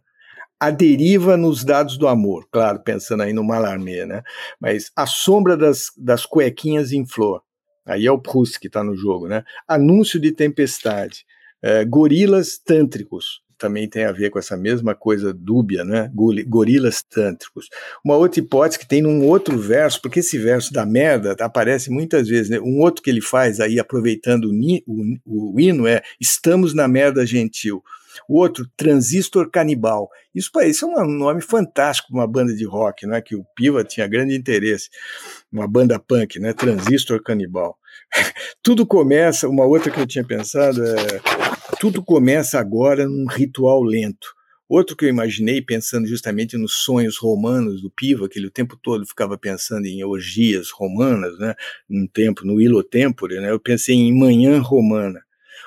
[0.60, 4.22] a deriva nos dados do amor, claro, pensando aí no Malarmé, né?
[4.60, 7.42] Mas a sombra das, das cuequinhas em flor,
[7.86, 9.44] aí é o Proust que está no jogo, né?
[9.68, 11.26] Anúncio de tempestade,
[11.62, 16.12] é, gorilas tântricos, também tem a ver com essa mesma coisa dúbia, né?
[16.48, 17.70] Gorilas tântricos.
[18.04, 22.28] Uma outra hipótese que tem num outro verso, porque esse verso da merda aparece muitas
[22.28, 22.60] vezes, né?
[22.60, 27.26] Um outro que ele faz aí, aproveitando o, o, o hino, é Estamos na merda
[27.26, 27.84] gentil.
[28.28, 30.10] O outro, Transistor Canibal.
[30.34, 33.22] Isso isso é um nome fantástico para uma banda de rock, né?
[33.22, 34.90] Que o Piva tinha grande interesse.
[35.52, 36.54] Uma banda punk, né?
[36.54, 37.78] Transistor Canibal.
[38.64, 44.34] Tudo começa, uma outra que eu tinha pensado é tudo começa agora num ritual lento.
[44.68, 48.76] Outro que eu imaginei, pensando justamente nos sonhos romanos do Piva, que ele o tempo
[48.76, 51.54] todo ficava pensando em orgias romanas, né?
[51.88, 53.52] Num tempo, no Ilo Tempore, né?
[53.52, 55.22] Eu pensei em manhã romana.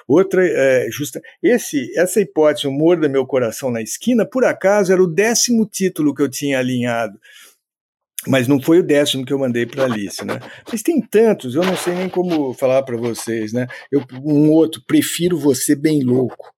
[0.06, 4.92] Outra, é, justa, esse, essa hipótese, o humor do meu coração na esquina, por acaso
[4.92, 7.20] era o décimo título que eu tinha alinhado
[8.26, 10.40] mas não foi o décimo que eu mandei para a Alice, né?
[10.70, 13.66] Mas tem tantos, eu não sei nem como falar para vocês, né?
[13.92, 16.52] Eu, um outro, prefiro você bem louco,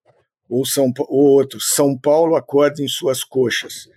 [0.49, 3.88] ou São outro, São Paulo acorda em suas coxas,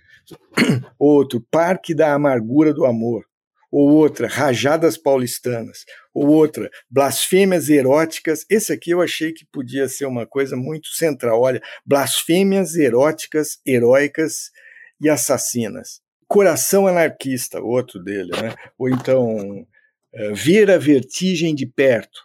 [0.98, 3.24] outro, Parque da Amargura do Amor,
[3.72, 8.44] ou outra, Rajadas Paulistanas, ou outra, Blasfêmias Eróticas.
[8.48, 11.40] Esse aqui eu achei que podia ser uma coisa muito central.
[11.40, 14.52] Olha, Blasfêmias Eróticas, Heróicas
[15.00, 18.54] e Assassinas Coração Anarquista, outro dele, né?
[18.78, 19.66] Ou então
[20.12, 22.20] é, Ver a Vertigem de Perto,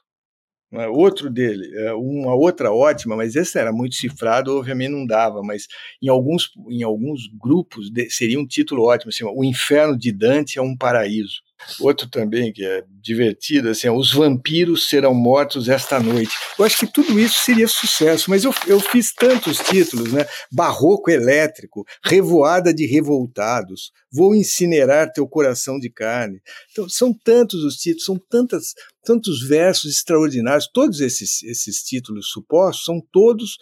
[0.71, 0.87] né?
[0.87, 5.67] outro dele, é, uma outra ótima, mas essa era muito cifrado, obviamente não dava, mas
[6.01, 10.61] em alguns, em alguns grupos seria um título ótimo, assim, O Inferno de Dante é
[10.61, 11.41] um Paraíso.
[11.79, 16.31] Outro também que é divertido, assim, os vampiros serão mortos esta noite.
[16.57, 20.25] Eu acho que tudo isso seria sucesso, mas eu, eu fiz tantos títulos, né?
[20.51, 26.41] Barroco elétrico, Revoada de revoltados, Vou incinerar teu coração de carne.
[26.71, 30.67] Então, são tantos os títulos, são tantas, tantos versos extraordinários.
[30.73, 33.57] Todos esses, esses títulos supostos são todos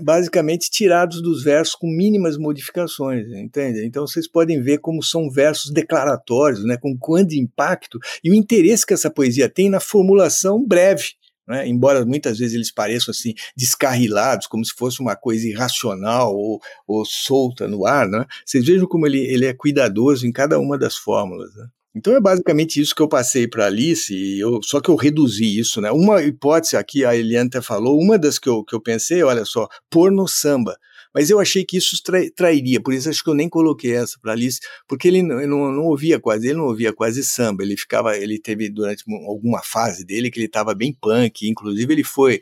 [0.00, 3.84] basicamente tirados dos versos com mínimas modificações, entende?
[3.84, 8.86] Então vocês podem ver como são versos declaratórios, né, com quanto impacto e o interesse
[8.86, 11.18] que essa poesia tem na formulação breve.
[11.46, 11.66] Né?
[11.66, 17.04] Embora muitas vezes eles pareçam assim descarrilados, como se fosse uma coisa irracional ou, ou
[17.06, 18.26] solta no ar, né?
[18.44, 21.54] vocês vejam como ele, ele é cuidadoso em cada uma das fórmulas.
[21.54, 21.66] Né?
[21.94, 25.58] Então é basicamente isso que eu passei para Alice, e eu, só que eu reduzi
[25.58, 25.90] isso, né?
[25.90, 29.44] Uma hipótese aqui, a Eliane até falou, uma das que eu, que eu pensei, olha
[29.44, 30.76] só, pôr no samba.
[31.14, 31.96] Mas eu achei que isso
[32.36, 35.72] trairia, por isso acho que eu nem coloquei essa para Alice, porque ele não, não,
[35.72, 40.04] não, ouvia quase, ele não ouvia quase samba, ele ficava, ele teve durante alguma fase
[40.04, 42.40] dele que ele estava bem punk, inclusive ele foi,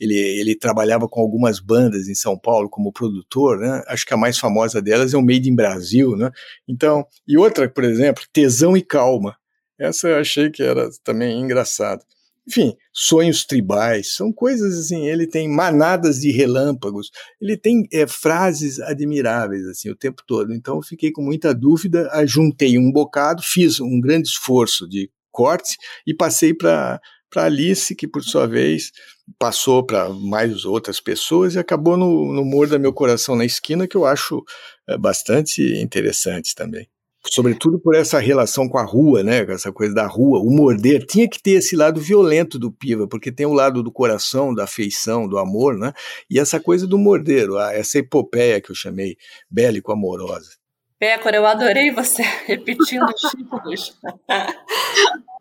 [0.00, 3.82] ele, ele trabalhava com algumas bandas em São Paulo como produtor, né?
[3.86, 6.30] Acho que a mais famosa delas é o Made in Brasil, né?
[6.66, 9.36] Então, e outra, por exemplo, Tesão e Calma.
[9.78, 12.04] Essa eu achei que era também engraçado.
[12.48, 15.06] Enfim, sonhos tribais, são coisas assim.
[15.06, 20.54] Ele tem manadas de relâmpagos, ele tem é, frases admiráveis assim o tempo todo.
[20.54, 25.76] Então eu fiquei com muita dúvida, juntei um bocado, fiz um grande esforço de corte
[26.06, 26.98] e passei para
[27.30, 28.90] para Alice, que por sua vez
[29.38, 33.98] passou para mais outras pessoas e acabou no, no Morda Meu Coração na Esquina, que
[33.98, 34.42] eu acho
[34.88, 36.88] é, bastante interessante também
[37.26, 41.04] sobretudo por essa relação com a rua, né, com essa coisa da rua, o morder,
[41.06, 44.64] tinha que ter esse lado violento do Piva, porque tem o lado do coração, da
[44.64, 45.92] afeição, do amor, né,
[46.30, 49.16] e essa coisa do morder, essa epopeia que eu chamei
[49.50, 50.58] bélico-amorosa.
[50.98, 53.96] Pécora, eu adorei você repetindo os títulos.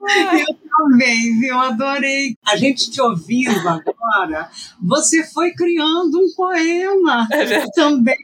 [0.07, 1.57] Eu também, viu?
[1.59, 2.35] Adorei.
[2.47, 4.49] A gente te ouvindo agora,
[4.81, 8.15] você foi criando um poema é também.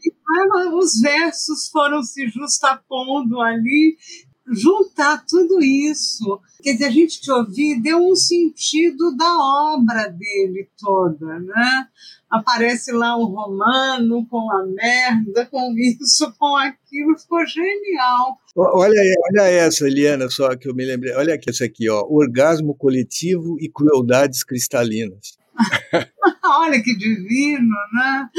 [0.73, 3.97] Os versos foram se justapondo ali.
[4.47, 6.39] Juntar tudo isso.
[6.61, 9.37] Quer dizer, a gente te ouvir deu um sentido da
[9.73, 11.87] obra dele toda, né?
[12.33, 18.39] aparece lá o romano com a merda, com isso, com aquilo, ficou genial.
[18.55, 18.99] Olha,
[19.31, 21.13] olha essa, Eliana, só que eu me lembrei.
[21.13, 25.37] Olha aqui, essa aqui, ó, orgasmo coletivo e crueldades cristalinas.
[26.43, 28.29] olha que divino, né?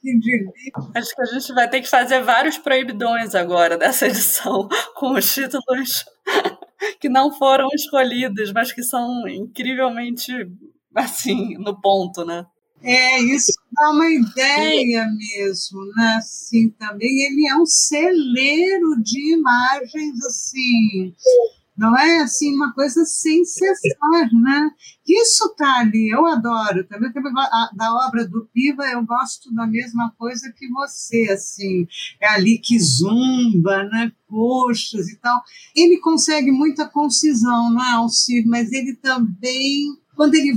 [0.00, 0.52] Que divino.
[0.94, 5.32] Acho que a gente vai ter que fazer vários proibidões agora dessa edição, com os
[5.32, 6.04] títulos
[7.00, 10.32] que não foram escolhidos, mas que são incrivelmente
[10.94, 12.44] assim, no ponto, né?
[12.84, 16.16] É, isso dá uma ideia mesmo, né?
[16.16, 21.14] Assim, também ele é um celeiro de imagens, assim,
[21.82, 24.70] não é assim uma coisa sem cessar, né?
[25.04, 26.86] Isso tá ali, eu adoro.
[26.86, 27.10] Também,
[27.74, 31.84] da obra do Piva eu gosto da mesma coisa que você, assim,
[32.20, 34.12] é ali que zumba, né?
[34.28, 35.42] Coxas e tal.
[35.74, 38.46] Ele consegue muita concisão, não é, Alcir?
[38.46, 40.56] Mas ele também quando ele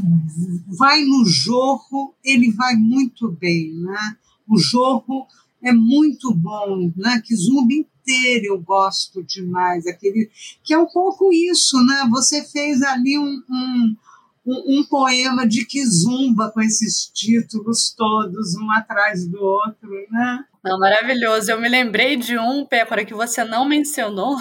[0.78, 4.18] vai no jorro, ele vai muito bem, né?
[4.48, 5.26] O jorro
[5.64, 7.20] é muito bom, né?
[7.26, 7.74] Que zumba
[8.12, 10.30] eu gosto demais, aquele
[10.64, 12.08] que é um pouco isso, né?
[12.12, 13.96] Você fez ali um, um,
[14.46, 20.46] um, um poema de Kizumba com esses títulos todos, um atrás do outro, né?
[20.66, 21.52] Não, maravilhoso.
[21.52, 24.36] Eu me lembrei de um, Pécora, que você não mencionou,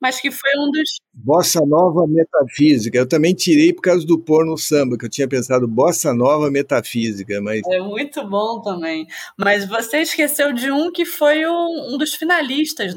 [0.00, 0.88] mas que foi um dos.
[1.12, 2.96] Bossa Nova Metafísica.
[2.96, 7.42] Eu também tirei por causa do porno samba, que eu tinha pensado Bossa Nova Metafísica,
[7.42, 7.60] mas.
[7.70, 9.06] É muito bom também.
[9.38, 12.94] Mas você esqueceu de um que foi um, um dos finalistas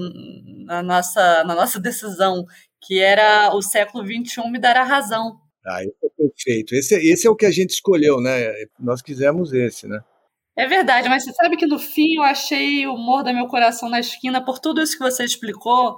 [0.65, 2.45] na nossa, na nossa decisão,
[2.81, 5.37] que era o século XXI me dará razão.
[5.67, 6.75] Ah, esse é perfeito.
[6.75, 8.53] Esse, esse é o que a gente escolheu, né?
[8.79, 9.99] Nós quisemos esse, né?
[10.55, 13.89] É verdade, mas você sabe que no fim eu achei o humor da meu coração
[13.89, 15.97] na esquina, por tudo isso que você explicou,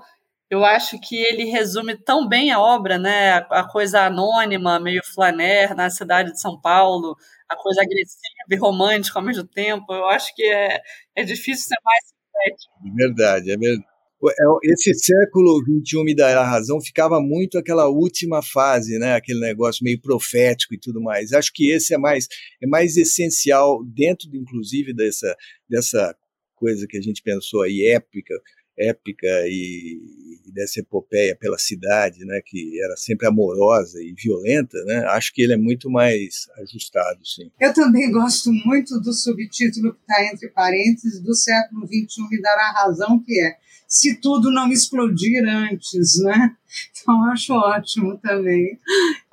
[0.49, 3.33] eu acho que ele resume tão bem a obra, né?
[3.49, 7.17] A coisa anônima, meio flaner na cidade de São Paulo,
[7.49, 9.93] a coisa agressiva e romântica ao mesmo tempo.
[9.93, 10.79] Eu acho que é,
[11.15, 12.73] é difícil ser mais sintético.
[12.87, 13.94] É verdade, é verdade.
[14.29, 19.13] É, esse século XXI me dará razão, ficava muito aquela última fase, né?
[19.13, 21.31] aquele negócio meio profético e tudo mais.
[21.33, 22.27] Acho que esse é mais,
[22.61, 25.35] é mais essencial, dentro, inclusive, dessa,
[25.69, 26.15] dessa
[26.55, 28.33] coisa que a gente pensou aí, épica,
[28.77, 29.99] épica e,
[30.45, 35.41] e dessa epopeia pela cidade, né, que era sempre amorosa e violenta, né, acho que
[35.41, 37.51] ele é muito mais ajustado, sim.
[37.59, 42.71] Eu também gosto muito do subtítulo que está entre parênteses do século XXI me dará
[42.71, 43.57] razão, que é
[43.87, 46.55] se tudo não explodir antes, né?
[46.91, 48.79] Então acho ótimo também.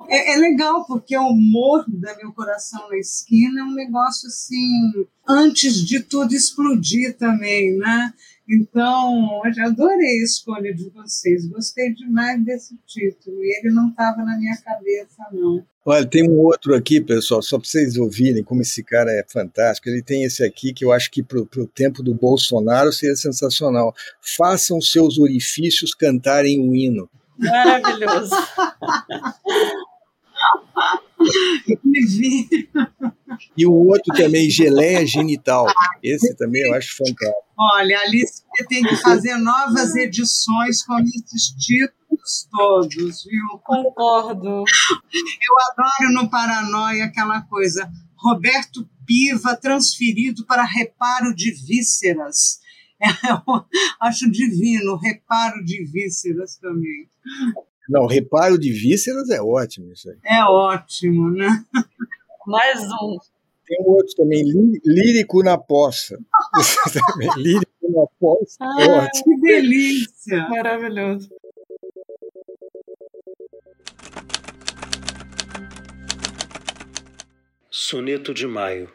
[0.07, 4.91] É, é, legal porque o humor da meu coração na esquina é um negócio assim
[5.27, 8.13] antes de tudo explodir também, né?
[8.49, 14.21] Então, eu adorei a escolha de vocês, gostei demais desse título, e ele não estava
[14.23, 15.65] na minha cabeça, não.
[15.85, 19.89] Olha, tem um outro aqui, pessoal, só para vocês ouvirem como esse cara é fantástico.
[19.89, 23.93] Ele tem esse aqui que eu acho que para o tempo do Bolsonaro seria sensacional.
[24.21, 27.09] Façam seus orifícios cantarem o hino.
[27.37, 28.31] Maravilhoso.
[33.57, 35.65] e o outro também, geleia genital.
[36.01, 37.43] Esse também eu acho fantástico.
[37.57, 43.59] Olha, Alice tem que fazer novas edições com esses títulos todos, viu?
[43.63, 44.49] Concordo.
[44.49, 47.89] Eu adoro no Paranoia aquela coisa.
[48.17, 52.61] Roberto Piva transferido para reparo de vísceras.
[53.01, 53.65] Eu
[53.99, 57.09] acho divino, reparo de vísceras também.
[57.89, 60.17] Não, reparo de vísceras é ótimo isso aí.
[60.25, 61.65] É ótimo, né?
[62.47, 63.17] Mais um.
[63.65, 64.43] Tem um outro também,
[64.85, 66.17] lírico na poça.
[67.37, 68.57] lírico na poça.
[68.59, 69.23] Ah, é ótimo.
[69.23, 70.47] Que delícia!
[70.49, 71.29] Maravilhoso.
[77.69, 78.91] Soneto de Maio.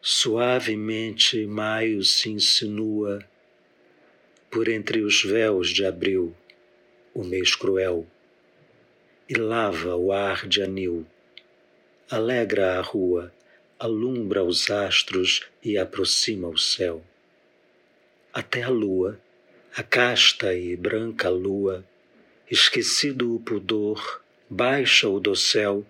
[0.00, 3.20] Suavemente maio se insinua
[4.50, 6.34] por entre os véus de abril,
[7.14, 8.06] o mês cruel
[9.32, 11.06] e lava o ar de anil.
[12.10, 13.32] Alegra a rua,
[13.78, 17.02] alumbra os astros e aproxima o céu.
[18.30, 19.18] Até a lua,
[19.74, 21.82] a casta e branca lua,
[22.50, 25.86] esquecido o pudor, baixa o dossel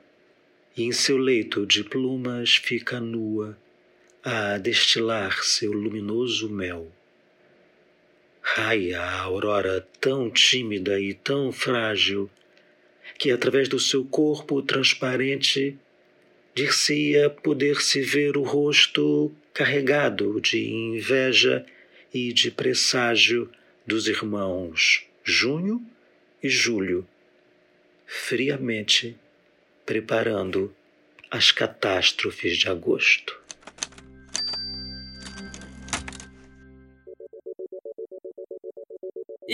[0.77, 3.59] e em seu leito de plumas fica nua
[4.23, 6.87] a destilar seu luminoso mel.
[8.41, 12.31] Raia a aurora tão tímida e tão frágil
[13.23, 15.79] que através do seu corpo transparente
[16.57, 21.65] dir-se-ia poder-se ver o rosto carregado de inveja
[22.13, 23.49] e de presságio
[23.87, 25.81] dos irmãos Junho
[26.43, 27.07] e Julho,
[28.05, 29.17] friamente
[29.87, 30.75] preparando
[31.31, 33.41] as catástrofes de agosto.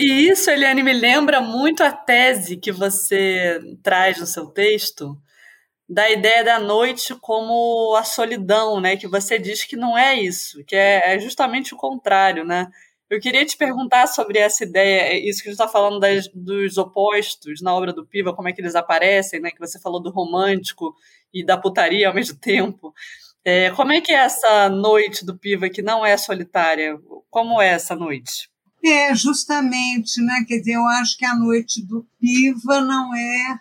[0.01, 5.21] E isso, Eliane, me lembra muito a tese que você traz no seu texto
[5.89, 8.97] da ideia da noite como a solidão, né?
[8.97, 12.69] Que você diz que não é isso, que é, é justamente o contrário, né?
[13.09, 16.29] Eu queria te perguntar sobre essa ideia, é isso que a gente está falando das,
[16.33, 19.51] dos opostos na obra do Piva, como é que eles aparecem, né?
[19.51, 20.95] Que você falou do romântico
[21.33, 22.93] e da putaria ao mesmo tempo.
[23.45, 26.97] É, como é que é essa noite do Piva que não é solitária?
[27.29, 28.49] Como é essa noite?
[28.83, 30.45] É, justamente, né?
[30.47, 33.59] Quer dizer, eu acho que a noite do Piva não é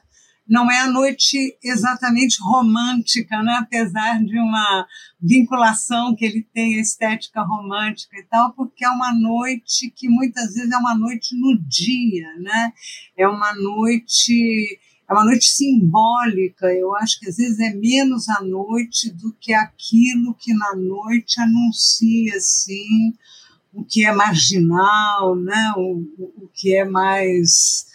[0.49, 3.59] não é a noite exatamente romântica, né?
[3.61, 4.87] apesar de uma
[5.21, 10.55] vinculação que ele tem à estética romântica e tal, porque é uma noite que muitas
[10.55, 12.73] vezes é uma noite no dia, né?
[13.15, 16.67] É uma noite é uma noite simbólica.
[16.73, 21.41] Eu acho que às vezes é menos a noite do que aquilo que na noite
[21.41, 23.13] anuncia assim
[23.73, 25.73] o que é marginal, né?
[25.77, 27.87] o, o que é mais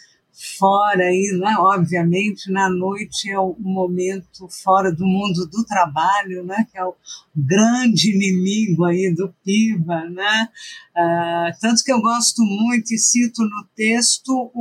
[0.58, 1.56] fora aí, né?
[1.58, 6.68] obviamente, na noite é o momento fora do mundo do trabalho, né?
[6.72, 6.96] que é o
[7.36, 10.50] grande inimigo aí do PIBA, né?
[10.96, 14.52] Ah, tanto que eu gosto muito e cito no texto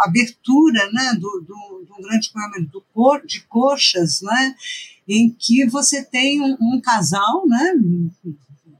[0.00, 1.12] a abertura né?
[1.14, 4.54] do, do, do grande poema do cor, de Coxas, né?
[5.08, 7.72] em que você tem um, um casal, né?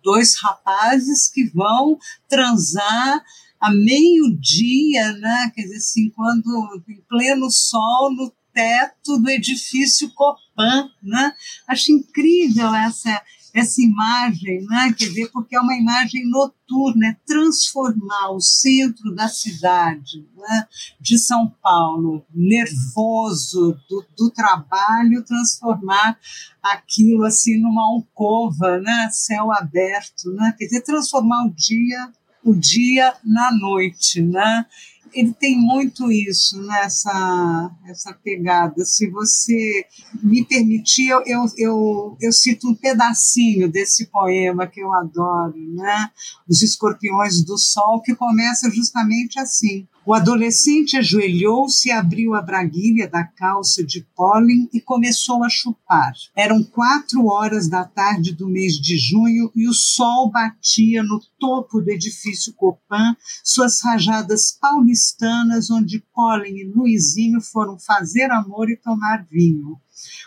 [0.04, 1.98] Dois rapazes que vão
[2.28, 3.24] transar
[3.60, 5.50] a meio-dia, né?
[5.54, 11.32] Quer dizer, assim, quando em pleno sol no teto do edifício Copan, né?
[11.66, 13.20] Acho incrível essa
[13.54, 14.92] essa imagem, né?
[14.98, 20.66] Quer dizer, porque é uma imagem noturna, é transformar o centro da cidade, né?
[21.00, 26.18] De São Paulo, nervoso do, do trabalho, transformar
[26.60, 29.08] aquilo assim numa alcova, né?
[29.12, 30.52] Céu aberto, né?
[30.58, 32.12] Quer dizer, transformar o dia
[32.44, 34.66] o dia na noite, né?
[35.14, 38.84] Ele tem muito isso nessa essa pegada.
[38.84, 39.86] Se você
[40.22, 46.10] me permitir, eu, eu, eu, eu cito um pedacinho desse poema que eu adoro, né?
[46.48, 49.86] Os Escorpiões do Sol, que começa justamente assim.
[50.06, 56.12] O adolescente ajoelhou-se, abriu a braguilha da calça de pólen e começou a chupar.
[56.36, 61.80] Eram quatro horas da tarde do mês de junho e o sol batia no topo
[61.80, 69.24] do edifício Copan, suas rajadas paulistanas, onde pólen e Luizinho foram fazer amor e tomar
[69.24, 69.80] vinho.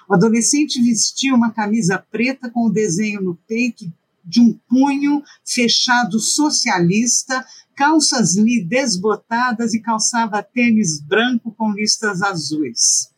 [0.09, 3.85] O adolescente vestia uma camisa preta com o desenho no peito
[4.27, 7.45] de um punho fechado socialista,
[7.77, 8.33] calças
[8.65, 13.15] desbotadas e calçava tênis branco com listas azuis.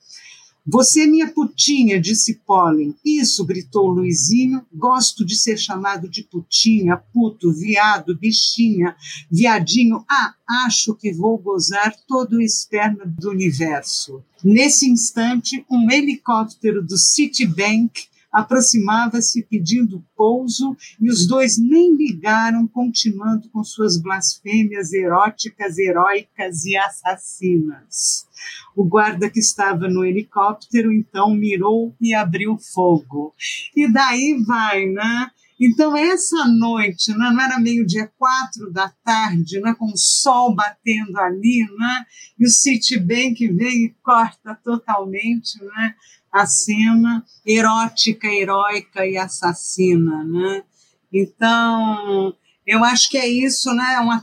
[0.68, 2.93] Você, minha putinha, disse Pólen.
[3.03, 4.64] Isso, gritou Luizinho.
[4.72, 8.95] Gosto de ser chamado de putinha, puto, viado, bichinha,
[9.32, 10.05] viadinho.
[10.07, 10.36] Ah,
[10.66, 14.22] acho que vou gozar todo o esperma do universo.
[14.43, 23.49] Nesse instante, um helicóptero do Citibank aproximava-se pedindo pouso e os dois nem ligaram, continuando
[23.49, 28.27] com suas blasfêmias eróticas, heróicas e assassinas.
[28.75, 33.34] O guarda que estava no helicóptero então mirou e abriu fogo.
[33.75, 35.32] E daí vai, né?
[35.60, 41.18] Então, essa noite, né, não era meio-dia, quatro da tarde, né, com o sol batendo
[41.18, 42.05] ali, né,
[42.39, 45.95] e o Citibank vem e corta totalmente né,
[46.32, 50.64] a cena erótica, heróica e assassina, né?
[51.12, 52.36] Então,
[52.70, 53.95] eu acho que é isso, né?
[53.95, 54.22] É, uma,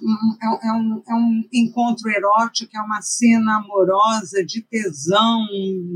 [0.63, 5.45] é, um, é um encontro erótico, é uma cena amorosa, de tesão,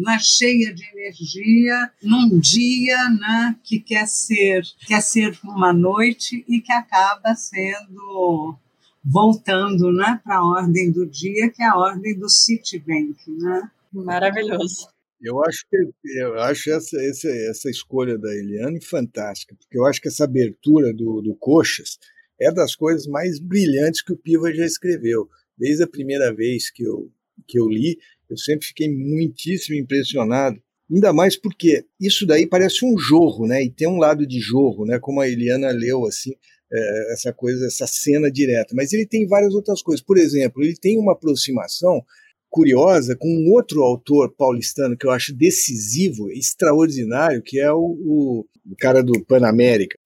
[0.04, 0.18] né?
[0.20, 3.56] cheia de energia, num dia né?
[3.62, 8.56] que quer ser, quer ser uma noite e que acaba sendo
[9.04, 10.20] voltando né?
[10.24, 13.14] para a ordem do dia, que é a ordem do Citibank.
[13.28, 13.70] Né?
[13.92, 14.88] Maravilhoso.
[15.22, 15.76] Eu acho que
[16.18, 20.92] eu acho essa, essa, essa escolha da Eliane fantástica, porque eu acho que essa abertura
[20.92, 21.98] do, do Coxas
[22.40, 25.28] é das coisas mais brilhantes que o Piva já escreveu.
[25.56, 27.10] Desde a primeira vez que eu,
[27.46, 30.60] que eu li, eu sempre fiquei muitíssimo impressionado.
[30.90, 33.62] Ainda mais porque isso daí parece um jorro, né?
[33.62, 34.98] E tem um lado de jorro, né?
[34.98, 36.32] Como a Eliana leu assim,
[36.72, 38.74] é, essa coisa, essa cena direta.
[38.74, 40.04] Mas ele tem várias outras coisas.
[40.04, 42.02] Por exemplo, ele tem uma aproximação
[42.48, 48.46] curiosa com um outro autor paulistano que eu acho decisivo, extraordinário, que é o, o,
[48.78, 49.96] cara do Panamérica.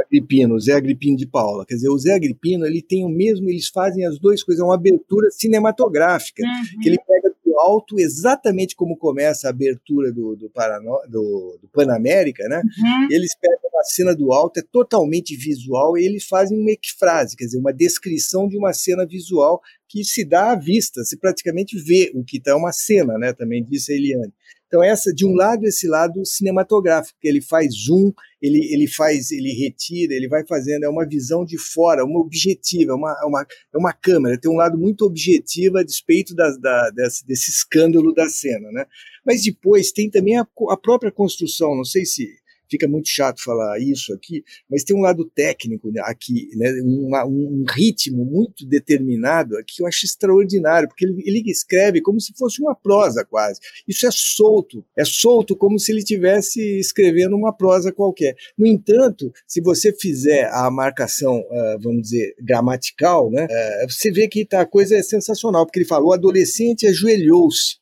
[0.00, 0.58] Agripino.
[0.60, 1.64] Zé Agripino de Paula.
[1.66, 4.64] Quer dizer, o Zé Agripino, ele tem o mesmo, eles fazem as duas coisas, é
[4.64, 6.80] uma abertura cinematográfica, uhum.
[6.80, 11.68] que ele pega do alto, exatamente como começa a abertura do, do, Parano, do, do
[11.68, 12.60] Panamérica, né?
[12.60, 13.08] Uhum.
[13.10, 17.44] Eles pegam a cena do alto, é totalmente visual, e eles fazem uma equifrase, quer
[17.44, 22.10] dizer, uma descrição de uma cena visual que se dá à vista, se praticamente vê
[22.14, 23.32] o que está, é uma cena, né?
[23.32, 24.32] Também disse a Eliane.
[24.66, 28.12] Então, essa, de um lado, esse lado cinematográfico, que ele faz zoom,
[28.42, 32.92] ele, ele faz, ele retira, ele vai fazendo, é uma visão de fora, uma objetiva,
[32.92, 36.50] é uma, é uma, é uma câmera, tem um lado muito objetivo a despeito da,
[36.56, 38.84] da, desse, desse escândalo da cena, né?
[39.24, 42.28] Mas depois tem também a, a própria construção, não sei se
[42.68, 47.64] fica muito chato falar isso aqui, mas tem um lado técnico aqui, né, uma, um
[47.70, 52.60] ritmo muito determinado aqui que eu acho extraordinário, porque ele, ele escreve como se fosse
[52.62, 53.60] uma prosa quase.
[53.86, 58.34] Isso é solto, é solto como se ele estivesse escrevendo uma prosa qualquer.
[58.56, 64.26] No entanto, se você fizer a marcação, uh, vamos dizer, gramatical, né, uh, você vê
[64.26, 67.76] que tá, a coisa é sensacional, porque ele falou: o adolescente ajoelhou-se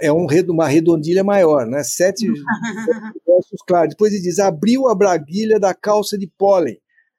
[0.00, 1.82] é um, uma redondilha maior, né?
[1.82, 2.26] Sete
[3.26, 3.90] versos claros.
[3.90, 6.78] Depois ele diz: abriu a braguilha da calça de pólen.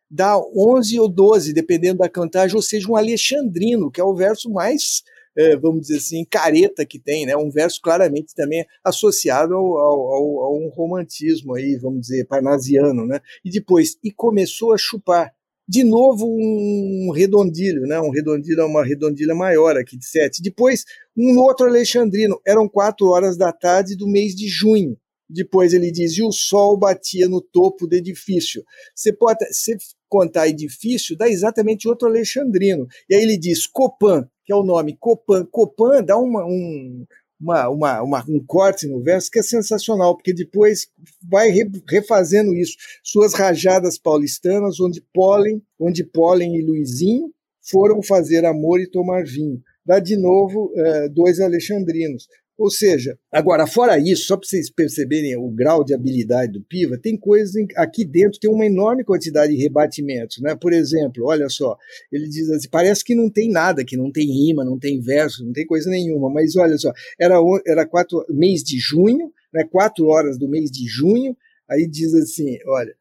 [0.09, 4.49] Dá 11 ou 12, dependendo da cantagem, ou seja, um alexandrino, que é o verso
[4.49, 5.03] mais,
[5.37, 7.35] é, vamos dizer assim, careta que tem, né?
[7.35, 13.19] Um verso claramente também associado ao, ao, ao um romantismo aí, vamos dizer, parnasiano, né?
[13.43, 15.33] E depois, e começou a chupar
[15.67, 17.99] de novo um redondilho, né?
[17.99, 20.41] Um redondilho, uma redondilha maior aqui de sete.
[20.41, 22.39] Depois um outro alexandrino.
[22.45, 24.97] Eram quatro horas da tarde do mês de junho.
[25.29, 28.63] Depois ele diz e o sol batia no topo do edifício.
[28.95, 29.75] Você pode, se
[30.07, 32.87] contar edifício, dá exatamente outro alexandrino.
[33.09, 35.45] E aí ele diz Copan, que é o nome Copan.
[35.51, 37.05] Copan dá uma, um,
[37.39, 40.87] uma, uma, uma, um corte no verso que é sensacional, porque depois
[41.23, 41.49] vai
[41.87, 42.75] refazendo isso.
[43.03, 47.31] Suas rajadas paulistanas, onde Pólen, onde Pólen e Luizinho
[47.69, 49.61] foram fazer amor e tomar vinho.
[49.85, 52.27] Dá de novo uh, dois alexandrinos.
[52.57, 56.97] Ou seja, agora, fora isso, só para vocês perceberem o grau de habilidade do Piva,
[56.97, 60.39] tem coisas aqui dentro, tem uma enorme quantidade de rebatimentos.
[60.41, 60.55] Né?
[60.55, 61.77] Por exemplo, olha só,
[62.11, 65.45] ele diz assim: parece que não tem nada, que não tem rima, não tem verso,
[65.45, 67.35] não tem coisa nenhuma, mas olha só, era,
[67.67, 71.37] era quatro, mês de junho, né, quatro horas do mês de junho,
[71.69, 72.95] aí diz assim: olha,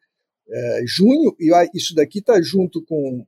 [0.51, 3.25] é, junho, e isso daqui está junto com.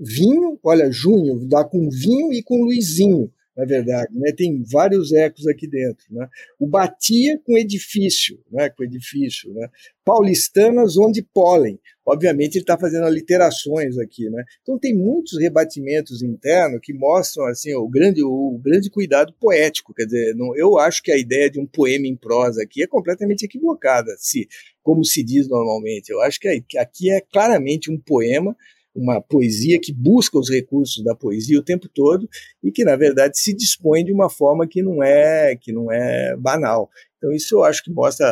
[0.00, 4.30] Vinho, olha, junho, dá com vinho e com Luizinho na verdade, né?
[4.30, 6.06] tem vários ecos aqui dentro.
[6.12, 6.28] Né?
[6.60, 8.70] O Batia com edifício, né?
[8.70, 9.52] com edifício.
[9.52, 9.68] Né?
[10.04, 11.76] Paulistanas onde pólen.
[12.06, 14.30] Obviamente ele está fazendo aliterações aqui.
[14.30, 14.44] Né?
[14.62, 19.92] Então tem muitos rebatimentos internos que mostram assim o grande, o grande cuidado poético.
[19.92, 22.86] Quer dizer, não, eu acho que a ideia de um poema em prosa aqui é
[22.86, 24.46] completamente equivocada, se,
[24.84, 26.10] como se diz normalmente.
[26.10, 28.56] Eu acho que aqui é claramente um poema
[28.94, 32.28] uma poesia que busca os recursos da poesia o tempo todo
[32.62, 36.36] e que na verdade se dispõe de uma forma que não é que não é
[36.36, 36.90] banal.
[37.16, 38.26] Então isso eu acho que mostra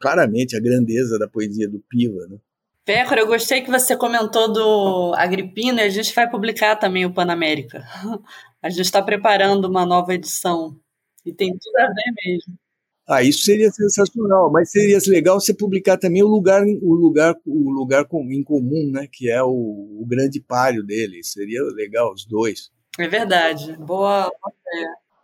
[0.00, 2.36] claramente a grandeza da poesia do Piva, né?
[2.84, 7.14] Pécora, eu gostei que você comentou do Agripino e a gente vai publicar também o
[7.14, 7.84] Panamérica.
[8.60, 10.76] A gente está preparando uma nova edição
[11.26, 12.58] e tem tudo a ver mesmo.
[13.06, 17.70] Ah, isso seria sensacional, mas seria legal você publicar também o lugar, o lugar, o
[17.70, 19.08] lugar em comum, né?
[19.10, 21.22] Que é o, o grande páreo dele.
[21.24, 22.70] Seria legal os dois.
[22.98, 23.76] É verdade.
[23.78, 24.30] Boa.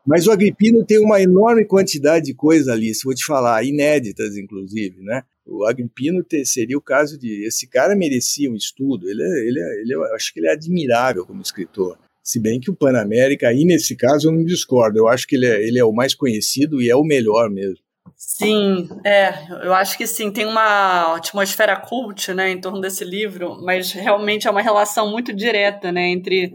[0.05, 4.37] Mas o Agripino tem uma enorme quantidade de coisas ali, se vou te falar, inéditas,
[4.37, 5.23] inclusive, né?
[5.47, 9.09] O Agripino ter, seria o caso de esse cara merecia um estudo.
[9.09, 11.99] Ele, é, ele, é, ele, é, eu acho que ele é admirável como escritor.
[12.29, 14.99] Se bem que o Panamérica, aí nesse caso, eu não discordo.
[14.99, 17.79] Eu acho que ele é, ele é o mais conhecido e é o melhor mesmo.
[18.15, 19.33] Sim, é,
[19.65, 24.47] eu acho que sim, tem uma atmosfera cult, né, em torno desse livro, mas realmente
[24.47, 26.53] é uma relação muito direta, né, entre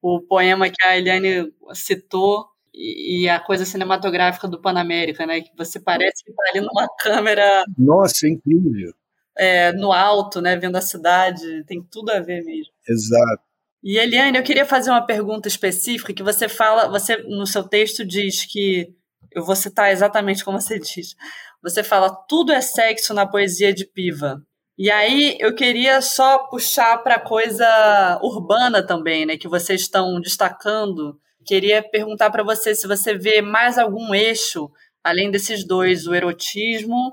[0.00, 5.80] o poema que a Eliane citou e a coisa cinematográfica do Panamérica, né, que você
[5.80, 7.64] parece que está ali numa câmera...
[7.76, 8.94] Nossa, é incrível.
[9.36, 12.72] É, no alto, né, vendo a cidade, tem tudo a ver mesmo.
[12.88, 13.45] Exato.
[13.88, 18.04] E Eliane, eu queria fazer uma pergunta específica que você fala, você no seu texto
[18.04, 18.88] diz que
[19.30, 21.14] eu vou citar exatamente como você diz.
[21.62, 24.42] Você fala tudo é sexo na poesia de Piva.
[24.76, 31.16] E aí eu queria só puxar para coisa urbana também, né, que vocês estão destacando.
[31.44, 34.68] Queria perguntar para você se você vê mais algum eixo
[35.04, 37.12] além desses dois, o erotismo,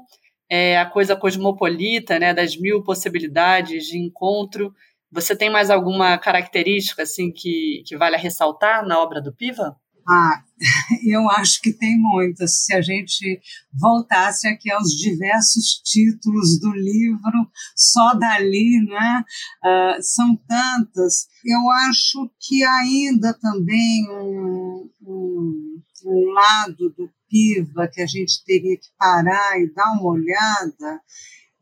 [0.49, 4.73] é, a coisa cosmopolita, né, das mil possibilidades de encontro
[5.13, 9.77] você tem mais alguma característica assim que, que vale a ressaltar na obra do Piva?
[10.07, 10.43] Ah,
[11.05, 12.63] eu acho que tem muitas.
[12.63, 13.39] Se a gente
[13.79, 19.23] voltasse aqui aos diversos títulos do livro, só dali, né?
[19.63, 21.27] Uh, são tantas.
[21.45, 28.75] Eu acho que ainda também um, um, um lado do Piva que a gente teria
[28.75, 31.01] que parar e dar uma olhada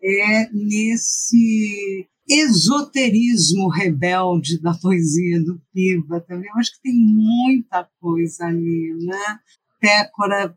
[0.03, 6.49] é nesse esoterismo rebelde da poesia do Piva também.
[6.49, 9.39] Eu acho que tem muita coisa ali, né?
[9.79, 10.55] Pécora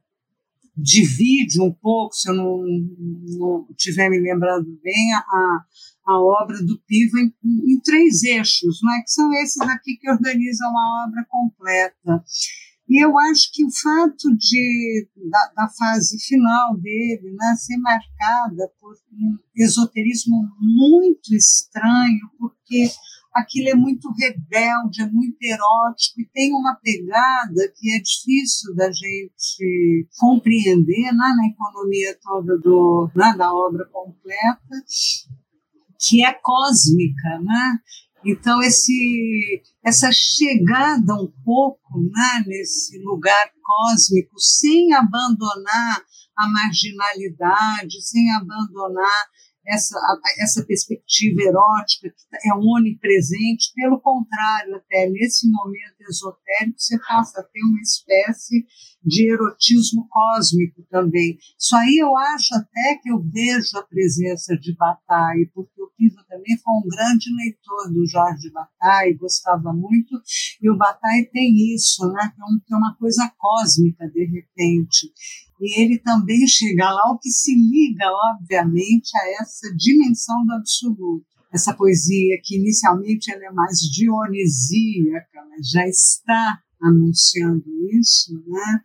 [0.77, 2.63] divide um pouco, se eu não,
[3.39, 5.65] não tiver me lembrando bem, a,
[6.07, 9.03] a obra do Piva em, em três eixos, não é?
[9.03, 12.25] que são esses aqui que organizam a obra completa.
[12.89, 18.71] E eu acho que o fato de, da, da, fase final dele né, ser marcada
[18.79, 22.91] por um esoterismo muito estranho, porque
[23.35, 28.91] aquilo é muito rebelde, é muito erótico e tem uma pegada que é difícil da
[28.93, 34.85] gente compreender né, na economia toda do, né, da obra completa,
[35.99, 37.79] que é cósmica, né?
[38.25, 46.03] Então, esse, essa chegada um pouco né, nesse lugar cósmico, sem abandonar
[46.37, 49.29] a marginalidade, sem abandonar
[49.67, 49.99] essa,
[50.41, 57.45] essa perspectiva erótica que é onipresente, pelo contrário, até nesse momento esotérico, você passa a
[57.45, 58.67] ter uma espécie
[59.05, 61.39] de erotismo cósmico também.
[61.59, 66.25] Isso aí eu acho até que eu vejo a presença de Bataille, porque o Piva
[66.29, 70.21] também foi um grande leitor do Jorge Bataille, gostava muito,
[70.63, 75.13] e o Bataille tem isso, né, que é uma coisa cósmica, de repente
[75.61, 81.25] e ele também chega lá, o que se liga, obviamente, a essa dimensão do absoluto.
[81.53, 87.65] Essa poesia que inicialmente ela é mais dionisíaca, mas já está anunciando
[88.01, 88.81] isso, né?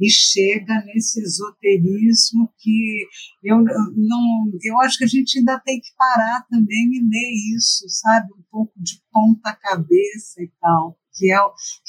[0.00, 3.06] E chega nesse esoterismo que
[3.42, 7.84] eu não, eu acho que a gente ainda tem que parar também e ler isso,
[7.88, 10.96] sabe, um pouco de ponta cabeça e tal.
[11.12, 11.38] que é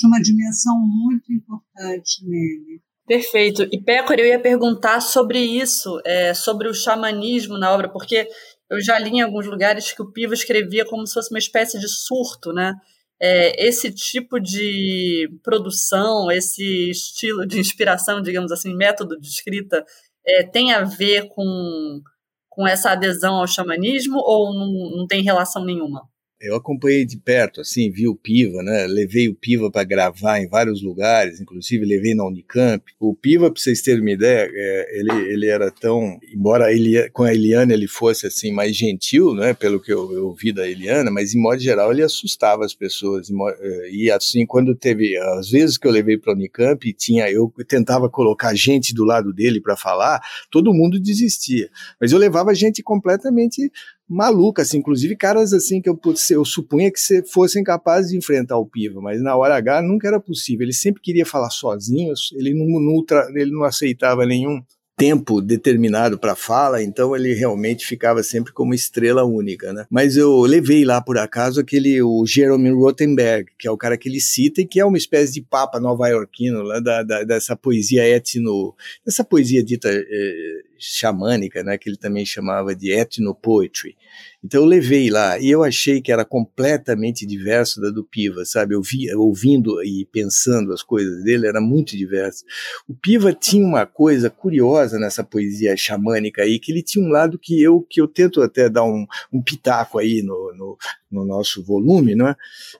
[0.07, 2.81] uma dimensão muito importante nele.
[3.05, 3.67] Perfeito.
[3.71, 8.27] E Pécora, eu ia perguntar sobre isso, é, sobre o xamanismo na obra, porque
[8.69, 11.79] eu já li em alguns lugares que o Piva escrevia como se fosse uma espécie
[11.79, 12.75] de surto, né?
[13.21, 19.85] É, esse tipo de produção, esse estilo de inspiração, digamos assim, método de escrita,
[20.25, 22.01] é, tem a ver com,
[22.49, 26.07] com essa adesão ao xamanismo ou não, não tem relação nenhuma?
[26.41, 28.87] Eu acompanhei de perto, assim, vi o Piva, né?
[28.87, 32.81] Levei o Piva para gravar em vários lugares, inclusive levei na Unicamp.
[32.97, 37.23] O Piva, para vocês terem uma ideia, é, ele, ele era tão, embora ele, com
[37.23, 39.53] a Eliana ele fosse assim mais gentil, né?
[39.53, 43.29] Pelo que eu, eu vi da Eliana, mas em modo geral ele assustava as pessoas.
[43.59, 47.53] É, e assim, quando teve, às vezes que eu levei para a Unicamp, tinha eu
[47.67, 51.69] tentava colocar gente do lado dele para falar, todo mundo desistia.
[51.99, 53.69] Mas eu levava gente completamente
[54.09, 55.99] maluca, assim, inclusive caras assim que eu,
[56.31, 56.99] eu supunha que
[57.31, 60.65] fossem capazes de enfrentar o Piva, mas na hora H nunca era possível.
[60.65, 63.05] Ele sempre queria falar sozinho, ele não, não,
[63.35, 64.61] ele não aceitava nenhum
[64.97, 69.85] tempo determinado para fala, então ele realmente ficava sempre como estrela única, né?
[69.89, 74.09] Mas eu levei lá por acaso aquele o Jeremy Rothenberg, que é o cara que
[74.09, 78.05] ele cita e que é uma espécie de papa nova-iorquino lá da, da, dessa poesia
[78.05, 83.95] etno, dessa poesia dita eh, xamânica, né, que ele também chamava de ethnopoetry.
[84.43, 88.73] Então eu levei lá e eu achei que era completamente diverso da do Piva, sabe?
[88.73, 92.45] Eu via, ouvindo e pensando as coisas dele, era muito diverso.
[92.87, 97.37] O Piva tinha uma coisa curiosa nessa poesia xamânica aí, que ele tinha um lado
[97.37, 100.77] que eu que eu tento até dar um, um pitaco aí no, no,
[101.11, 102.35] no nosso volume, não é?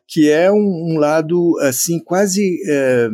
[0.09, 3.07] que é um, um lado assim quase, é,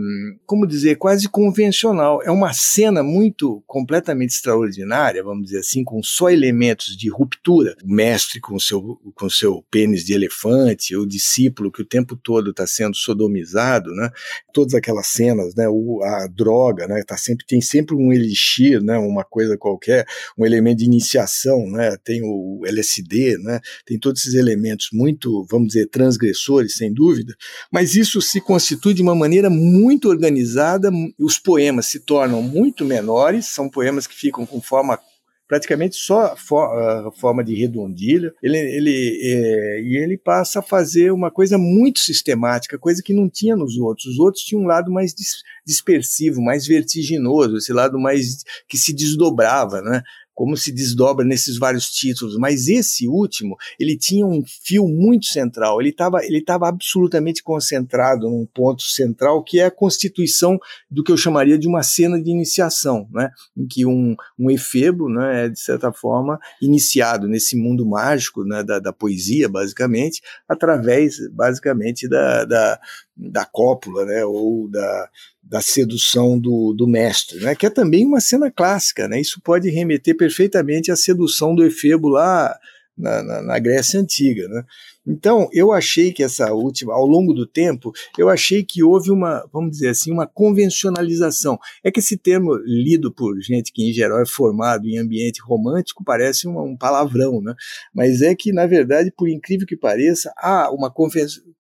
[0.46, 2.22] como dizer, quase convencional.
[2.24, 7.76] É uma cena muito completamente extraordinária, vamos dizer assim, com só elementos de ruptura.
[7.84, 12.52] O mestre com seu com seu pênis de elefante, o discípulo que o tempo todo
[12.52, 14.10] está sendo sodomizado, né?
[14.54, 15.68] Todas aquelas cenas, né?
[15.68, 17.04] O, a droga, né?
[17.06, 18.98] Tá sempre tem sempre um elixir, né?
[18.98, 20.06] Uma coisa qualquer,
[20.38, 21.98] um elemento de iniciação, né?
[22.06, 23.60] Tem o LSD, né?
[23.86, 27.36] Tem todos esses elementos muito muito, vamos dizer, transgressores, sem dúvida,
[27.72, 30.90] mas isso se constitui de uma maneira muito organizada,
[31.20, 35.00] os poemas se tornam muito menores, são poemas que ficam com forma
[35.48, 41.12] praticamente só for, uh, forma de redondilha, ele, ele, é, e ele passa a fazer
[41.12, 44.08] uma coisa muito sistemática, coisa que não tinha nos outros.
[44.08, 48.92] Os outros tinham um lado mais dis, dispersivo, mais vertiginoso, esse lado mais que se
[48.92, 50.02] desdobrava, né?
[50.36, 55.80] Como se desdobra nesses vários títulos, mas esse último, ele tinha um fio muito central,
[55.80, 60.60] ele estava ele tava absolutamente concentrado num ponto central, que é a constituição
[60.92, 65.10] do que eu chamaria de uma cena de iniciação, né, em que um, um efebo
[65.10, 71.16] né, é, de certa forma, iniciado nesse mundo mágico né, da, da poesia, basicamente, através,
[71.32, 72.80] basicamente, da, da,
[73.16, 75.10] da cópula, né, ou da,
[75.42, 79.70] da sedução do, do mestre, né, que é também uma cena clássica, né, isso pode
[79.70, 82.58] remeter perfeitamente à sedução do Efebo lá
[82.98, 84.48] na, na, na, Grécia Antiga.
[84.48, 84.64] Né?
[85.06, 89.48] Então, eu achei que essa última, ao longo do tempo, eu achei que houve uma,
[89.52, 91.60] vamos dizer assim, uma convencionalização.
[91.84, 96.04] É que esse termo, lido por gente que em geral é formado em ambiente romântico,
[96.04, 97.54] parece um, um palavrão, né?
[97.94, 100.92] mas é que, na verdade, por incrível que pareça, há uma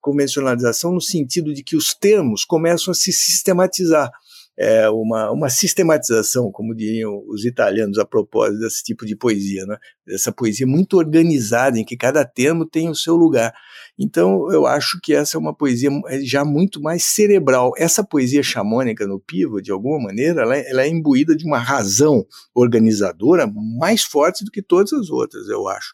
[0.01, 4.11] convencionalização no sentido de que os termos começam a se sistematizar
[4.57, 9.77] é, uma, uma sistematização, como diriam os italianos a propósito desse tipo de poesia, né?
[10.09, 13.53] Essa poesia muito organizada, em que cada termo tem o seu lugar.
[13.97, 17.71] Então, eu acho que essa é uma poesia é, já muito mais cerebral.
[17.77, 21.57] Essa poesia xamânica no Pivo, de alguma maneira, ela, é, ela é imbuída de uma
[21.57, 25.93] razão organizadora mais forte do que todas as outras, eu acho.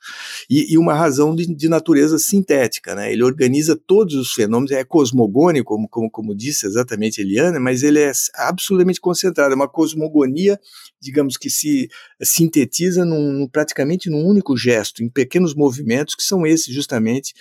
[0.50, 2.96] E, e uma razão de, de, natureza sintética.
[2.96, 3.14] Né?
[3.14, 8.00] Ele organiza todos os fenômenos, é cosmogônico, como, como, como disse exatamente Eliana, mas ele
[8.00, 10.60] é absolutamente concentrado, é uma cosmogonia,
[11.00, 11.88] digamos que se
[12.22, 17.34] sintetiza num, praticamente num único gesto, em pequenos movimentos, que são esses justamente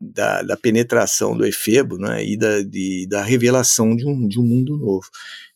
[0.00, 4.44] da, da penetração do efebo né, e da, de, da revelação de um, de um
[4.44, 5.06] mundo novo.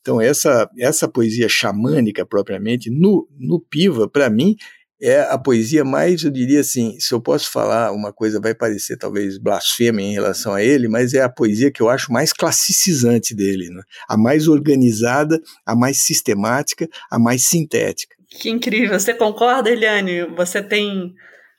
[0.00, 4.56] Então, essa, essa poesia xamânica, propriamente, no, no Piva, para mim,
[5.00, 8.96] é a poesia mais, eu diria assim, se eu posso falar uma coisa, vai parecer
[8.96, 13.34] talvez blasfema em relação a ele, mas é a poesia que eu acho mais classicizante
[13.34, 13.82] dele, né?
[14.08, 18.14] a mais organizada, a mais sistemática, a mais sintética.
[18.28, 18.98] Que incrível!
[18.98, 20.24] Você concorda, Eliane?
[20.36, 21.12] Você tem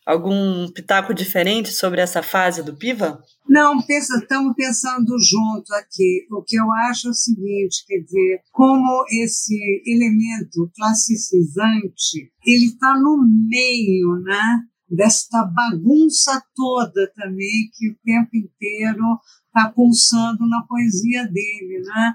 [0.06, 3.22] algum pitaco diferente sobre essa fase do Piva?
[3.48, 6.26] Não, pensa, estamos pensando junto aqui.
[6.32, 12.98] O que eu acho é o seguinte, quer dizer, como esse elemento classicizante, ele está
[12.98, 13.18] no
[13.50, 14.64] meio, né?
[14.94, 21.82] desta bagunça toda também que o tempo inteiro está pulsando na poesia dele.
[21.84, 22.14] Né?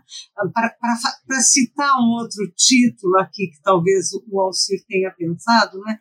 [0.53, 5.99] Para citar um outro título aqui, que talvez o Alcir tenha pensado, né?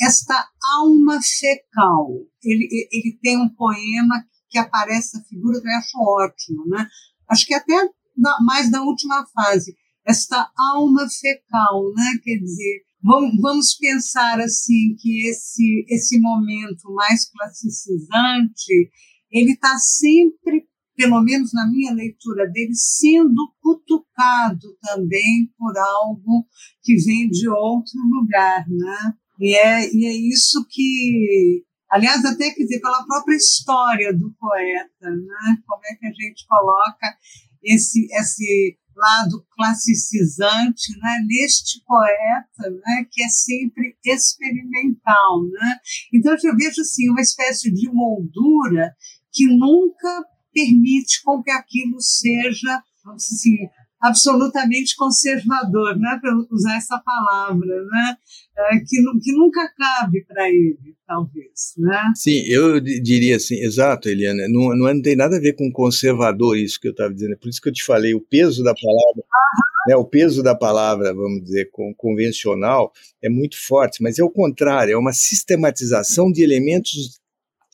[0.00, 0.48] Esta
[0.78, 2.08] alma fecal.
[2.42, 6.66] Ele, ele tem um poema que aparece a figura que eu acho ótimo.
[6.66, 6.86] Né?
[7.28, 7.74] Acho que até
[8.42, 9.74] mais da última fase.
[10.06, 12.18] Esta alma fecal, né?
[12.22, 18.90] quer dizer, Vamos pensar assim que esse esse momento mais classicizante
[19.30, 26.46] ele está sempre, pelo menos na minha leitura dele, sendo cutucado também por algo
[26.82, 29.14] que vem de outro lugar, né?
[29.40, 35.10] E é, e é isso que, aliás, até quer dizer, pela própria história do poeta,
[35.10, 35.56] né?
[35.66, 37.16] Como é que a gente coloca
[37.64, 45.48] esse, esse lado classicizante né, neste poeta, né, que é sempre experimental.
[45.50, 45.76] Né?
[46.12, 48.94] Então, eu vejo assim, uma espécie de moldura
[49.32, 52.82] que nunca permite com que aquilo seja,
[53.14, 53.56] assim,
[54.00, 58.16] absolutamente conservador, né, para usar essa palavra, né,
[58.56, 61.74] é, que, que nunca cabe para ele, talvez.
[61.76, 62.12] Né?
[62.14, 66.80] Sim, eu diria assim, exato, Eliana, não, não tem nada a ver com conservador isso
[66.80, 69.24] que eu estava dizendo, é por isso que eu te falei, o peso da palavra,
[69.86, 72.92] né, o peso da palavra, vamos dizer, convencional,
[73.22, 77.19] é muito forte, mas é o contrário, é uma sistematização de elementos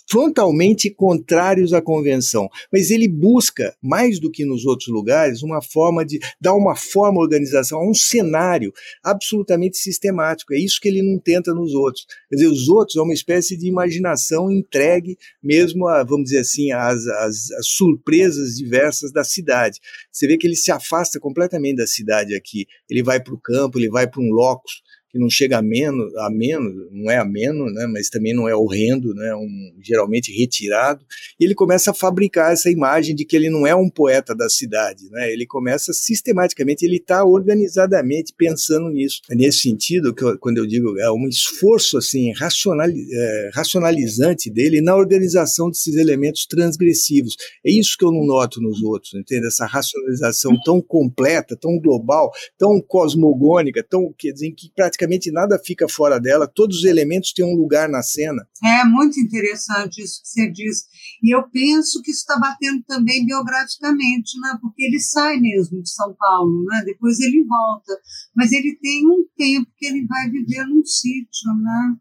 [0.09, 6.05] frontalmente contrários à convenção, mas ele busca, mais do que nos outros lugares, uma forma
[6.05, 10.55] de dar uma forma à organização, a um cenário absolutamente sistemático.
[10.55, 12.07] É isso que ele não tenta nos outros.
[12.29, 16.73] Quer dizer, os outros é uma espécie de imaginação entregue mesmo a, vamos dizer assim,
[16.73, 19.81] às, às, às surpresas diversas da cidade.
[20.11, 22.67] Você vê que ele se afasta completamente da cidade aqui.
[22.89, 24.83] Ele vai para o campo, ele vai para um locus
[25.17, 28.49] que não chega a menos, a menos, não é a menos, né, mas também não
[28.49, 31.05] é horrendo, né, um, geralmente retirado,
[31.41, 34.49] e ele começa a fabricar essa imagem de que ele não é um poeta da
[34.49, 39.21] cidade, né, ele começa sistematicamente, ele está organizadamente pensando nisso.
[39.31, 44.51] É nesse sentido, que eu, quando eu digo é um esforço assim racionali, é, racionalizante
[44.51, 47.37] dele na organização desses elementos transgressivos.
[47.65, 49.47] É isso que eu não noto nos outros, entende?
[49.47, 55.59] Essa racionalização tão completa, tão global, tão cosmogônica, tão quer dizer que praticamente praticamente nada
[55.65, 58.47] fica fora dela, todos os elementos têm um lugar na cena.
[58.63, 60.85] É muito interessante isso que você diz.
[61.23, 64.59] E eu penso que isso está batendo também biograficamente, né?
[64.61, 66.83] porque ele sai mesmo de São Paulo, né?
[66.85, 67.93] depois ele volta.
[68.35, 71.97] Mas ele tem um tempo que ele vai viver num sítio, né?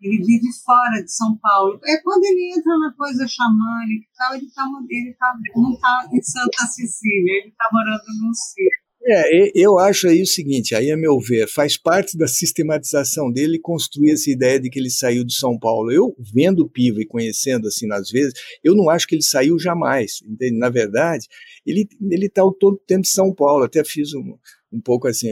[0.00, 1.80] Ele vive fora de São Paulo.
[1.86, 6.08] É quando ele entra na coisa xamânica e tal, ele, tá, ele tá, não está
[6.12, 8.83] em Santa Cecília, ele está morando num sítio.
[9.06, 13.58] É, eu acho aí o seguinte, aí a meu ver, faz parte da sistematização dele
[13.58, 15.92] construir essa ideia de que ele saiu de São Paulo.
[15.92, 18.32] Eu, vendo o Piva e conhecendo assim nas vezes,
[18.62, 20.56] eu não acho que ele saiu jamais, entende?
[20.58, 21.28] Na verdade,
[21.66, 24.38] ele ele está todo tempo em São Paulo, até fiz um,
[24.72, 25.28] um pouco assim,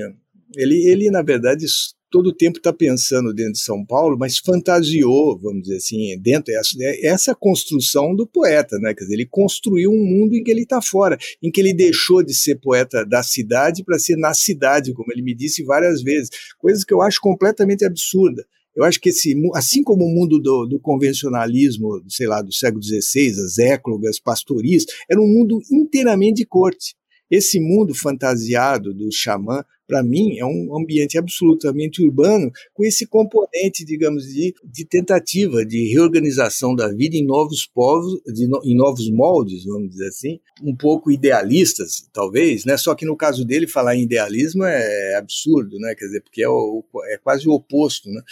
[0.54, 1.64] ele, ele na verdade
[2.12, 6.52] todo o tempo está pensando dentro de São Paulo, mas fantasiou, vamos dizer assim, dentro
[6.54, 8.94] essa, essa construção do poeta, né?
[8.94, 12.22] Quer dizer, ele construiu um mundo em que ele está fora, em que ele deixou
[12.22, 16.28] de ser poeta da cidade para ser na cidade, como ele me disse várias vezes,
[16.58, 18.44] coisas que eu acho completamente absurda.
[18.76, 22.82] Eu acho que esse, assim como o mundo do, do convencionalismo, sei lá, do século
[22.82, 26.94] XVI, as éclogas, pastoris, era um mundo inteiramente de corte.
[27.30, 33.84] Esse mundo fantasiado do xamã, para mim, é um ambiente absolutamente urbano, com esse componente,
[33.84, 39.66] digamos, de, de tentativa de reorganização da vida em novos povos, de, em novos moldes,
[39.66, 42.78] vamos dizer assim, um pouco idealistas, talvez, né?
[42.78, 45.94] Só que no caso dele, falar em idealismo é absurdo, né?
[45.94, 48.22] Quer dizer, porque é, o, é quase o oposto, né?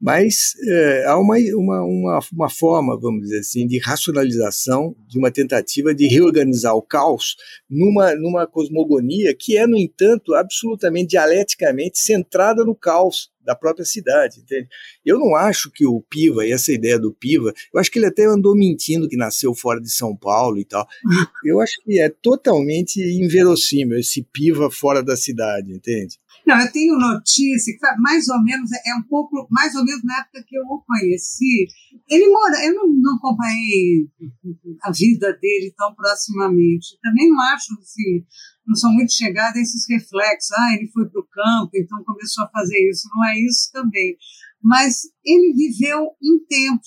[0.00, 5.30] Mas é, há uma, uma, uma, uma, forma, vamos dizer assim, de racionalização, de uma
[5.30, 7.36] tentativa de reorganizar o caos
[7.68, 14.40] numa, numa cosmogonia que é, no entanto, absolutamente dialeticamente centrada no caos da própria cidade,
[14.40, 14.68] entende?
[15.04, 18.06] Eu não acho que o Piva, e essa ideia do Piva, eu acho que ele
[18.06, 20.86] até andou mentindo que nasceu fora de São Paulo e tal.
[21.42, 26.18] Eu acho que é totalmente inverossímil esse Piva fora da cidade, entende?
[26.48, 30.20] Não, eu tenho notícia que mais ou menos, é um pouco, mais ou menos na
[30.20, 31.66] época que eu o conheci.
[32.08, 34.08] Ele mora, eu não, não acompanhei
[34.82, 36.98] a vida dele tão proximamente.
[37.02, 38.24] Também não acho, assim,
[38.66, 40.50] não sou muito chegada a esses reflexos.
[40.52, 43.06] Ah, ele foi para o campo, então começou a fazer isso.
[43.14, 44.16] Não é isso também.
[44.62, 46.80] Mas ele viveu um tempo,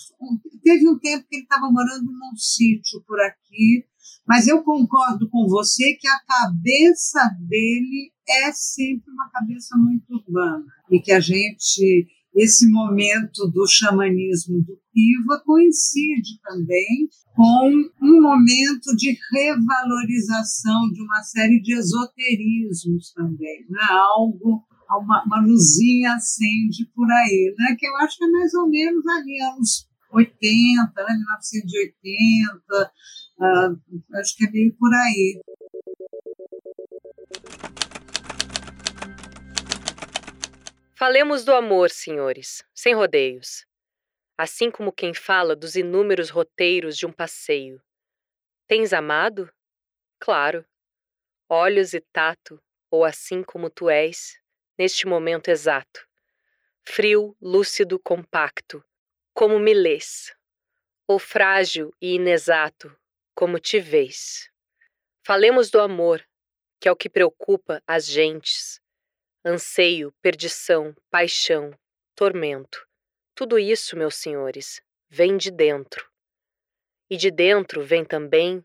[0.63, 3.85] teve um tempo que ele estava morando num sítio por aqui,
[4.31, 10.63] mas eu concordo com você que a cabeça dele é sempre uma cabeça muito urbana
[10.89, 17.71] e que a gente esse momento do xamanismo do Piva coincide também com
[18.01, 23.85] um momento de revalorização de uma série de esoterismos também, né?
[24.15, 27.75] algo, uma, uma luzinha acende por aí, né?
[27.77, 31.13] que eu acho que é mais ou menos ali, anos 80, né?
[31.13, 32.91] 1980,
[33.41, 35.41] uh, acho que é meio por aí.
[40.95, 43.65] Falemos do amor, senhores, sem rodeios.
[44.37, 47.81] Assim como quem fala dos inúmeros roteiros de um passeio.
[48.67, 49.51] Tens amado?
[50.19, 50.63] Claro.
[51.49, 54.39] Olhos e tato, ou assim como tu és,
[54.77, 56.07] neste momento exato.
[56.83, 58.83] Frio, lúcido, compacto,
[59.33, 60.35] como me lês.
[61.07, 62.95] Ou frágil e inexato,
[63.41, 64.51] como te vês.
[65.25, 66.23] Falemos do amor,
[66.79, 68.79] que é o que preocupa as gentes
[69.43, 71.75] anseio, perdição, paixão,
[72.13, 72.87] tormento.
[73.33, 74.79] Tudo isso, meus senhores,
[75.09, 76.07] vem de dentro.
[77.09, 78.63] E de dentro vem também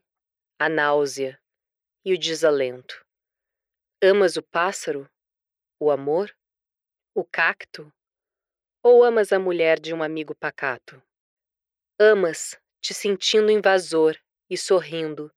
[0.58, 1.40] a náusea
[2.04, 3.02] e o desalento.
[4.02, 5.10] Amas o pássaro,
[5.80, 6.36] o amor,
[7.14, 7.90] o cacto?
[8.82, 11.02] Ou amas a mulher de um amigo pacato?
[11.98, 15.30] Amas te sentindo invasor e sorrindo,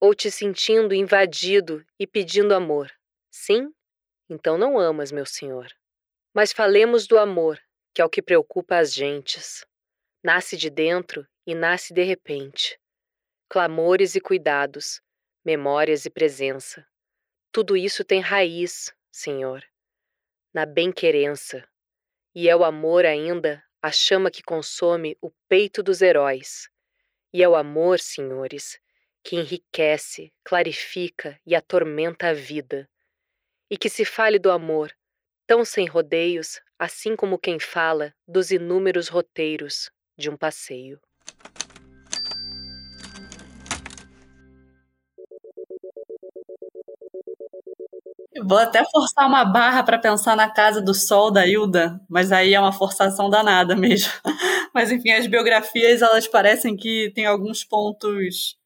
[0.00, 2.90] ou te sentindo invadido e pedindo amor?
[3.30, 3.72] Sim
[4.28, 5.72] então não amas, meu senhor.
[6.32, 7.60] Mas falemos do amor,
[7.94, 9.64] que é o que preocupa as gentes.
[10.22, 12.78] Nasce de dentro e nasce de repente.
[13.48, 15.00] Clamores e cuidados,
[15.44, 16.86] memórias e presença.
[17.52, 19.64] Tudo isso tem raiz, Senhor,
[20.52, 21.68] na bem-querença.
[22.34, 26.68] E é o amor ainda a chama que consome o peito dos heróis.
[27.34, 28.78] E é o amor, senhores,
[29.24, 32.88] que enriquece, clarifica e atormenta a vida
[33.68, 34.96] e que se fale do amor,
[35.44, 41.00] tão sem rodeios, assim como quem fala dos inúmeros roteiros de um passeio.
[48.42, 52.54] Vou até forçar uma barra para pensar na Casa do Sol da Hilda, mas aí
[52.54, 54.10] é uma forçação danada mesmo.
[54.74, 58.56] Mas enfim, as biografias elas parecem que tem alguns pontos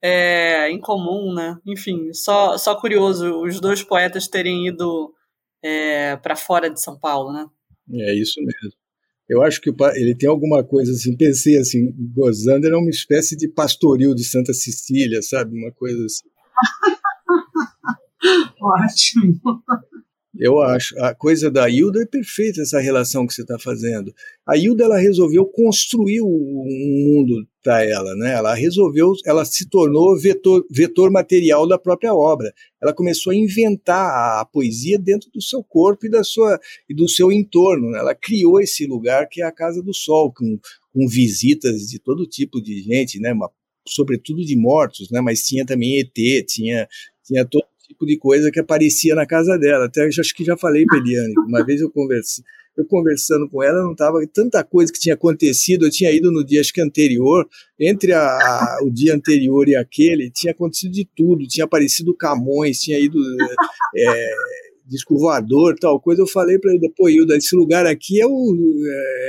[0.00, 1.58] é, em comum, né?
[1.66, 5.12] Enfim, só, só curioso os dois poetas terem ido
[5.60, 7.46] é, para fora de São Paulo, né?
[7.94, 8.78] É isso mesmo.
[9.28, 13.48] Eu acho que ele tem alguma coisa assim, pensei assim, gozando era uma espécie de
[13.48, 15.58] pastoril de Santa Cecília, sabe?
[15.58, 16.28] Uma coisa assim.
[18.60, 19.40] Ótimo.
[20.38, 20.98] Eu acho.
[21.00, 24.12] A coisa da Hilda é perfeita, essa relação que você está fazendo.
[24.46, 28.34] A Hilda ela resolveu construir um mundo para ela, né?
[28.34, 32.52] Ela resolveu, ela se tornou vetor, vetor material da própria obra.
[32.82, 37.08] Ela começou a inventar a, poesia dentro do seu corpo e da sua e do
[37.08, 37.90] seu entorno.
[37.90, 37.98] Né?
[37.98, 40.58] Ela criou esse lugar que é a Casa do Sol, com,
[40.92, 43.32] com visitas de todo tipo de gente, né?
[43.32, 43.50] Uma,
[43.88, 45.20] sobretudo de mortos, né?
[45.20, 46.86] Mas tinha também ET, tinha
[47.26, 49.86] tinha todo tipo de coisa que aparecia na casa dela.
[49.86, 52.44] Até acho que já falei para Eliane, uma vez eu conversei,
[52.76, 55.86] eu conversando com ela, não tava tanta coisa que tinha acontecido.
[55.86, 59.76] Eu tinha ido no dia acho que anterior, entre a, a, o dia anterior e
[59.76, 61.46] aquele, tinha acontecido de tudo.
[61.46, 63.18] Tinha aparecido Camões, tinha ido
[63.96, 64.30] é,
[64.86, 66.22] disco voador, tal coisa.
[66.22, 68.56] Eu falei para ele, pô, Hilda, esse lugar aqui é, o,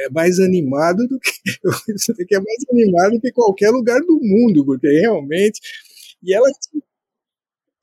[0.05, 1.32] é mais animado do que
[2.36, 5.60] é mais animado que qualquer lugar do mundo, porque realmente
[6.24, 6.49] e ela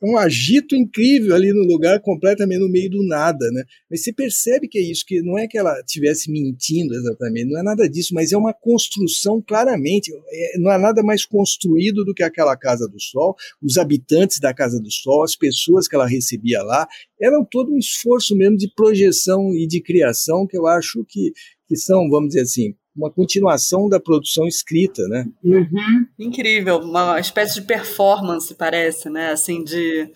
[0.05, 3.65] um agito incrível ali no lugar, completamente no meio do nada, né?
[3.91, 7.59] Mas você percebe que é isso, que não é que ela estivesse mentindo exatamente, não
[7.59, 12.13] é nada disso, mas é uma construção claramente, é, não há nada mais construído do
[12.13, 16.07] que aquela Casa do Sol, os habitantes da Casa do Sol, as pessoas que ela
[16.07, 16.87] recebia lá,
[17.21, 21.33] eram todo um esforço mesmo de projeção e de criação que eu acho que,
[21.67, 25.27] que são, vamos dizer assim, uma continuação da produção escrita, né?
[25.43, 26.07] Uhum.
[26.19, 29.31] Incrível, uma espécie de performance, parece, né?
[29.31, 30.11] Assim, de,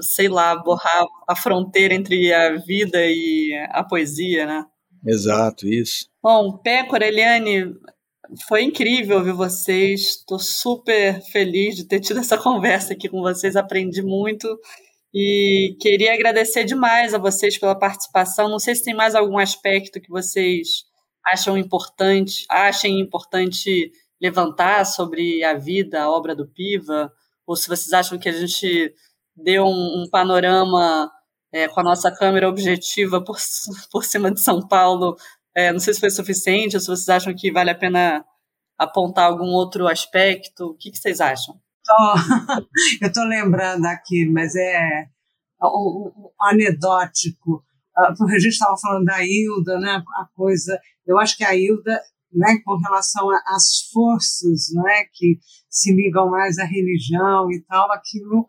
[0.00, 4.66] sei lá, borrar a fronteira entre a vida e a poesia, né?
[5.06, 6.08] Exato, isso.
[6.22, 7.74] Bom, Pécora, Eliane,
[8.48, 10.18] foi incrível ouvir vocês.
[10.18, 13.56] Estou super feliz de ter tido essa conversa aqui com vocês.
[13.56, 14.48] Aprendi muito
[15.12, 18.48] e queria agradecer demais a vocês pela participação.
[18.48, 20.84] Não sei se tem mais algum aspecto que vocês
[21.26, 27.12] acham importante, achem importante levantar sobre a vida, a obra do Piva,
[27.46, 28.94] ou se vocês acham que a gente
[29.36, 31.10] deu um, um panorama
[31.52, 33.36] é, com a nossa câmera objetiva por,
[33.90, 35.16] por cima de São Paulo,
[35.54, 38.24] é, não sei se foi suficiente, ou se vocês acham que vale a pena
[38.78, 41.60] apontar algum outro aspecto, o que, que vocês acham?
[43.00, 45.04] Eu estou lembrando aqui, mas é
[45.60, 47.62] o, o, o anedótico
[47.96, 52.00] a gente estava falando da Hilda, né, a coisa, eu acho que a Hilda,
[52.32, 55.38] né, com relação às forças, né, que
[55.70, 58.48] se ligam mais à religião e tal, aquilo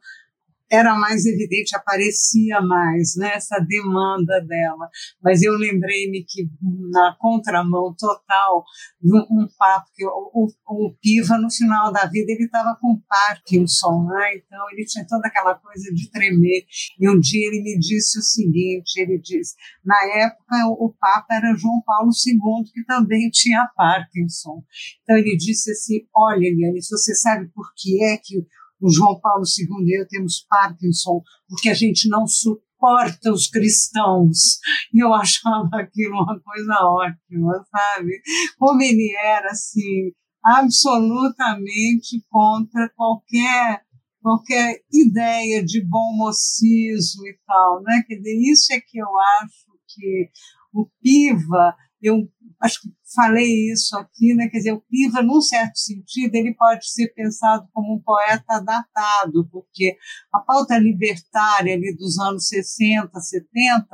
[0.69, 4.89] era mais evidente, aparecia mais né, essa demanda dela.
[5.21, 6.49] Mas eu lembrei-me que,
[6.91, 8.63] na contramão total,
[9.03, 14.07] um, papo que o, o, o, Piva, no final da vida, ele estava com Parkinson,
[14.07, 14.35] né?
[14.35, 16.65] então ele tinha toda aquela coisa de tremer.
[16.99, 21.35] E um dia ele me disse o seguinte: ele disse, na época o, o Papa
[21.35, 24.63] era João Paulo II, que também tinha Parkinson.
[25.03, 28.45] Então ele disse assim: Olha, Eliane, você sabe por que é que
[28.85, 34.59] o João Paulo II e eu temos Parkinson, porque a gente não suporta os cristãos.
[34.93, 38.21] E eu achava aquilo uma coisa ótima, sabe?
[38.59, 40.11] Como ele era, assim,
[40.43, 43.83] absolutamente contra qualquer
[44.21, 48.03] qualquer ideia de bom mocismo e tal, né?
[48.07, 49.07] Quer dizer, isso é que eu
[49.43, 50.31] acho que
[50.73, 51.75] o Piva,
[52.07, 52.29] eu
[52.61, 54.47] acho que falei isso aqui, né?
[54.49, 59.47] Quer dizer, o Piva, num certo sentido, ele pode ser pensado como um poeta datado,
[59.51, 59.95] porque
[60.33, 63.85] a pauta libertária ali dos anos 60, 70,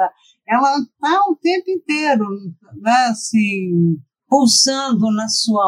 [0.47, 2.26] ela está o tempo inteiro,
[2.82, 3.07] né?
[3.09, 3.97] Assim,
[4.28, 5.66] pulsando na sua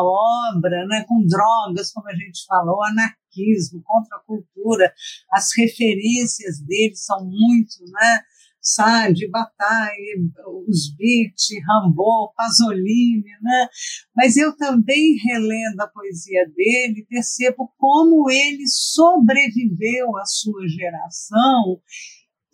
[0.55, 1.05] obra, né?
[1.07, 4.93] Com drogas, como a gente falou, anarquismo, contracultura,
[5.31, 8.21] as referências dele são muito, né?
[8.63, 10.31] Sade, Bataille,
[10.67, 11.35] os Beat,
[11.67, 13.67] Rambaud, Pasolini, né?
[14.15, 21.81] Mas eu também relendo a poesia dele, percebo como ele sobreviveu à sua geração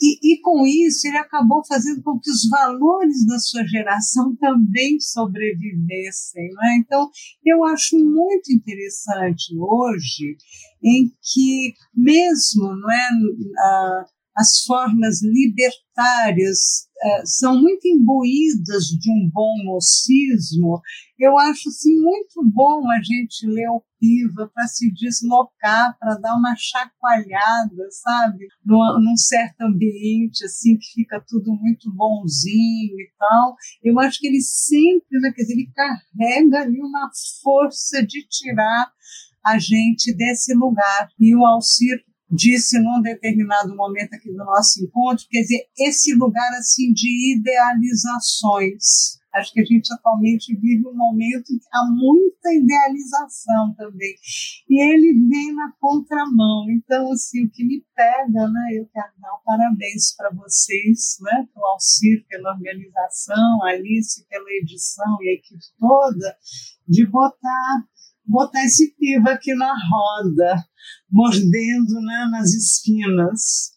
[0.02, 4.98] e, e, com isso ele acabou fazendo com que os valores da sua geração também
[5.00, 6.48] sobrevivessem.
[6.54, 6.78] Né?
[6.80, 7.10] Então,
[7.46, 10.38] eu acho muito interessante hoje
[10.82, 13.10] em que, mesmo não é,
[14.40, 20.82] as formas libertárias uh, são muito imbuídas de um bom mocismo,
[21.20, 26.38] eu acho assim, muito bom a gente ler o Piva para se deslocar, para dar
[26.38, 28.48] uma chacoalhada, sabe?
[28.66, 33.58] Num, num, certo ambiente, assim, que fica tudo muito bonzinho e tal.
[33.84, 37.12] Eu acho que ele sempre, né, quer dizer, ele carrega ali uma
[37.44, 38.90] força de tirar
[39.46, 41.10] a gente desse lugar.
[41.20, 46.50] E o Alcir disse num determinado momento aqui do nosso encontro, quer dizer, esse lugar
[46.60, 49.20] assim de idealizações.
[49.34, 54.16] Acho que a gente atualmente vive um momento em que há muita idealização também.
[54.68, 56.66] E ele vem na contramão.
[56.72, 58.70] Então, assim, o que me pega, né?
[58.74, 61.48] Eu quero dar um parabéns para vocês, né?
[61.54, 66.36] Para o Alcir pela organização, Alice pela edição e a equipe toda,
[66.88, 67.86] de botar
[68.30, 70.64] botar esse piva aqui na roda,
[71.12, 73.70] mordendo né, nas esquinas.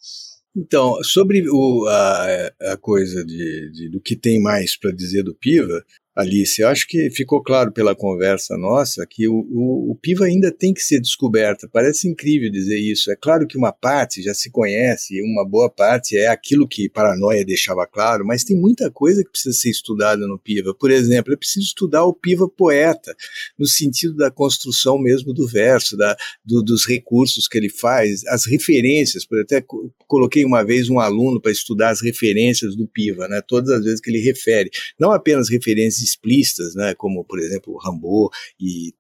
[0.55, 5.35] Então, sobre o, a, a coisa de, de, do que tem mais para dizer do
[5.35, 5.83] Piva,
[6.15, 10.53] Alice, eu acho que ficou claro pela conversa nossa que o, o, o, PIVA ainda
[10.53, 11.67] tem que ser descoberta.
[11.73, 13.11] Parece incrível dizer isso.
[13.11, 17.47] É claro que uma parte já se conhece, uma boa parte é aquilo que Paranoia
[17.47, 20.75] deixava claro, mas tem muita coisa que precisa ser estudada no PIVA.
[20.75, 23.15] Por exemplo, é preciso estudar o PIVA poeta,
[23.59, 28.45] no sentido da construção mesmo do verso, da, do, dos recursos que ele faz, as
[28.45, 29.25] referências.
[29.33, 29.65] Eu até
[30.07, 33.99] coloquei uma vez um aluno para estudar as referências do PIVA, né, todas as vezes
[33.99, 34.69] que ele refere.
[35.01, 38.31] Não apenas referências explícitas, né, como, por exemplo, Rambo
[38.61, 38.95] e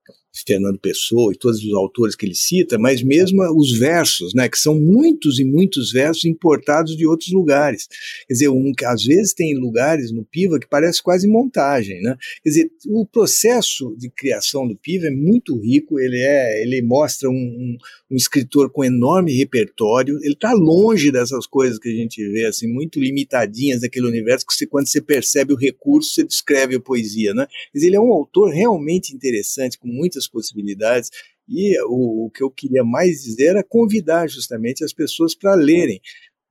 [0.47, 4.59] Fernando Pessoa e todos os autores que ele cita, mas mesmo os versos, né, que
[4.59, 7.87] são muitos e muitos versos importados de outros lugares.
[8.27, 12.17] Quer dizer, um, às vezes tem lugares no Piva que parece quase montagem, né?
[12.43, 17.29] Quer dizer, o processo de criação do Piva é muito rico, ele é, ele mostra
[17.29, 17.77] um, um,
[18.11, 22.67] um escritor com enorme repertório, ele está longe dessas coisas que a gente vê, assim,
[22.67, 27.35] muito limitadinhas daquele universo que você, quando você percebe o recurso, você descreve a poesia,
[27.35, 27.47] né?
[27.73, 31.11] Quer dizer, ele é um autor realmente interessante, com muitas muitas possibilidades.
[31.49, 36.01] E o, o que eu queria mais dizer era convidar justamente as pessoas para lerem.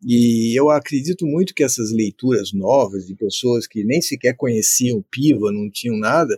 [0.03, 5.51] E eu acredito muito que essas leituras novas de pessoas que nem sequer conheciam Piva,
[5.51, 6.35] não tinham nada,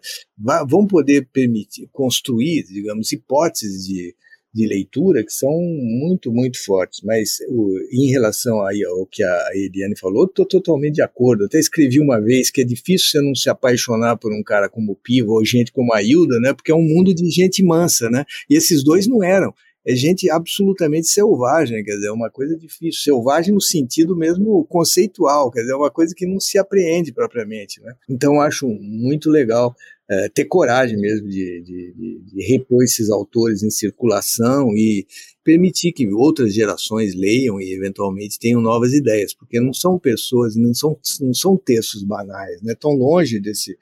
[0.67, 4.13] vão poder permitir construir, digamos, hipóteses de,
[4.53, 7.01] de leitura que são muito, muito fortes.
[7.03, 11.45] Mas o, em relação aí ao que a Eliane falou, estou totalmente de acordo.
[11.45, 14.91] Até escrevi uma vez que é difícil você não se apaixonar por um cara como
[14.91, 16.53] o Pivo ou gente como a Hilda, né?
[16.53, 18.25] Porque é um mundo de gente mansa, né?
[18.49, 19.53] E esses dois não eram
[19.85, 25.51] é gente absolutamente selvagem, quer dizer, é uma coisa difícil, selvagem no sentido mesmo conceitual,
[25.51, 27.93] quer dizer, é uma coisa que não se apreende propriamente, né?
[28.09, 29.75] Então acho muito legal
[30.09, 35.05] é, ter coragem mesmo de, de, de, de, repor esses autores em circulação e
[35.43, 40.73] permitir que outras gerações leiam e eventualmente tenham novas ideias, porque não são pessoas, não
[40.73, 42.75] são, não são textos banais, né?
[42.77, 43.77] tão longe desse,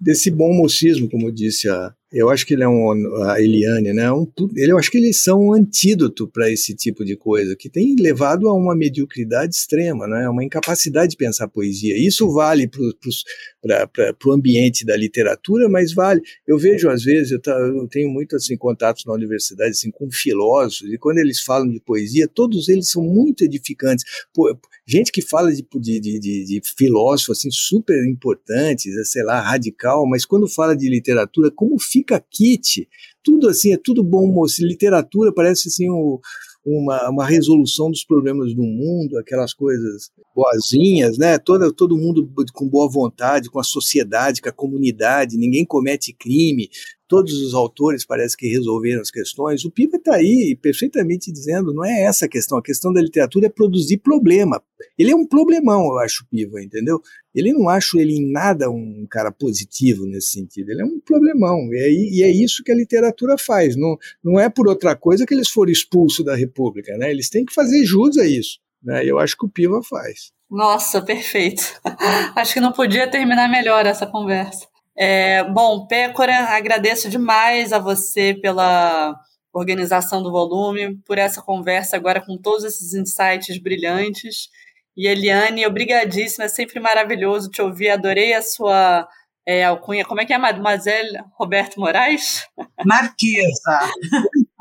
[0.00, 4.10] desse bom mocismo, como disse a, eu acho que ele é um, a Eliane, né?
[4.10, 4.26] Um,
[4.56, 7.94] ele, eu acho que eles são um antídoto para esse tipo de coisa, que tem
[7.98, 10.26] levado a uma mediocridade extrema, né?
[10.26, 11.98] Uma incapacidade de pensar poesia.
[11.98, 16.22] Isso vale para o ambiente da literatura, mas vale.
[16.46, 20.10] Eu vejo às vezes, eu, tá, eu tenho muito assim contatos na universidade assim com
[20.10, 24.04] filósofos e quando eles falam de poesia, todos eles são muito edificantes.
[24.32, 24.56] Pô,
[24.86, 30.24] gente que fala de, de, de, de filósofo assim super importantes, sei lá, radical, mas
[30.24, 32.88] quando fala de literatura, como fica fica kit,
[33.22, 34.64] tudo assim, é tudo bom moço.
[34.64, 36.20] Literatura parece assim o,
[36.64, 41.38] uma, uma resolução dos problemas do mundo, aquelas coisas boazinhas, né?
[41.38, 46.68] Todo, todo mundo com boa vontade, com a sociedade, com a comunidade, ninguém comete crime,
[47.08, 49.64] todos os autores parece que resolveram as questões.
[49.64, 53.46] O Piva está aí perfeitamente dizendo, não é essa a questão, a questão da literatura
[53.46, 54.62] é produzir problema.
[54.96, 57.00] Ele é um problemão, eu acho, o Piva, entendeu?
[57.34, 61.72] Ele não acho ele em nada um cara positivo nesse sentido, ele é um problemão,
[61.72, 65.24] e é, e é isso que a literatura faz, não, não é por outra coisa
[65.24, 67.10] que eles foram expulsos da República, né?
[67.10, 69.04] eles têm que fazer jus a isso, né?
[69.04, 70.32] eu acho que o Piva faz.
[70.50, 71.62] Nossa, perfeito.
[72.34, 74.66] Acho que não podia terminar melhor essa conversa.
[75.00, 79.14] É, bom, Pécora, agradeço demais a você pela
[79.52, 84.48] organização do volume, por essa conversa agora com todos esses insights brilhantes.
[84.96, 89.06] E Eliane, obrigadíssima, é sempre maravilhoso te ouvir, adorei a sua
[89.46, 90.04] é, alcunha.
[90.04, 92.48] Como é que é, Mademoiselle Roberto Moraes?
[92.84, 93.78] Marquesa.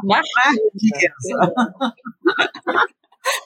[0.04, 1.54] Marquesa.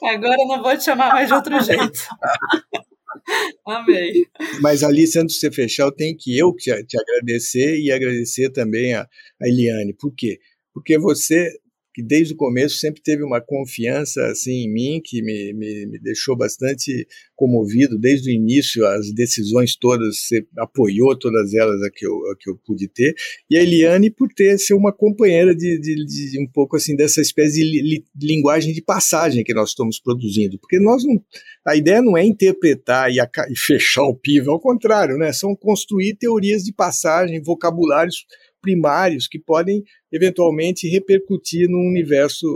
[0.04, 2.06] Agora não vou te chamar mais de outro jeito.
[3.66, 4.26] Amei.
[4.60, 8.50] Mas Alice, antes de você fechar, eu tenho que eu te, te agradecer e agradecer
[8.50, 9.94] também a, a Eliane.
[9.94, 10.38] Por quê?
[10.72, 11.50] Porque você
[11.94, 15.98] que desde o começo sempre teve uma confiança assim em mim que me, me, me,
[15.98, 17.06] deixou bastante
[17.36, 22.36] comovido desde o início as decisões todas você apoiou todas elas a que eu, a
[22.38, 23.14] que eu pude ter.
[23.50, 27.20] E a Eliane por ter ser uma companheira de, de, de um pouco assim dessa
[27.20, 30.58] espécie de, li, linguagem de passagem que nós estamos produzindo.
[30.58, 31.22] Porque nós não
[31.64, 35.32] a ideia não é interpretar e, a, e fechar o pivo ao contrário né?
[35.32, 38.26] São construir teorias de passagem vocabulários
[38.62, 42.46] primários que podem eventualmente repercutir no universo,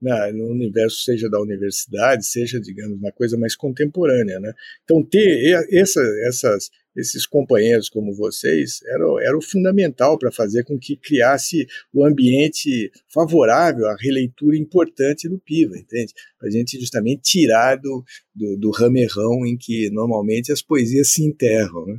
[0.00, 4.52] na, no universo seja da universidade, seja, digamos, uma coisa mais contemporânea, né?
[4.84, 10.78] Então ter essa, essas, esses companheiros como vocês era, era o fundamental para fazer com
[10.78, 16.12] que criasse o ambiente favorável à releitura importante do Piva, entende?
[16.38, 18.04] Para a gente justamente tirar do,
[18.34, 21.98] do, do ramerrão em que normalmente as poesias se enterram, né?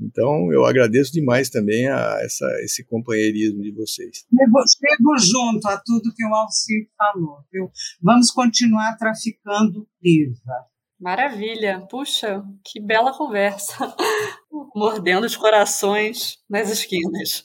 [0.00, 4.26] Então, eu agradeço demais também a essa, esse companheirismo de vocês.
[4.28, 7.38] Pego junto a tudo que o Alcir falou.
[7.50, 7.70] Viu?
[8.02, 10.66] Vamos continuar traficando piva.
[11.00, 11.86] Maravilha.
[11.90, 13.74] Puxa, que bela conversa.
[14.74, 17.42] Mordendo os corações nas esquinas.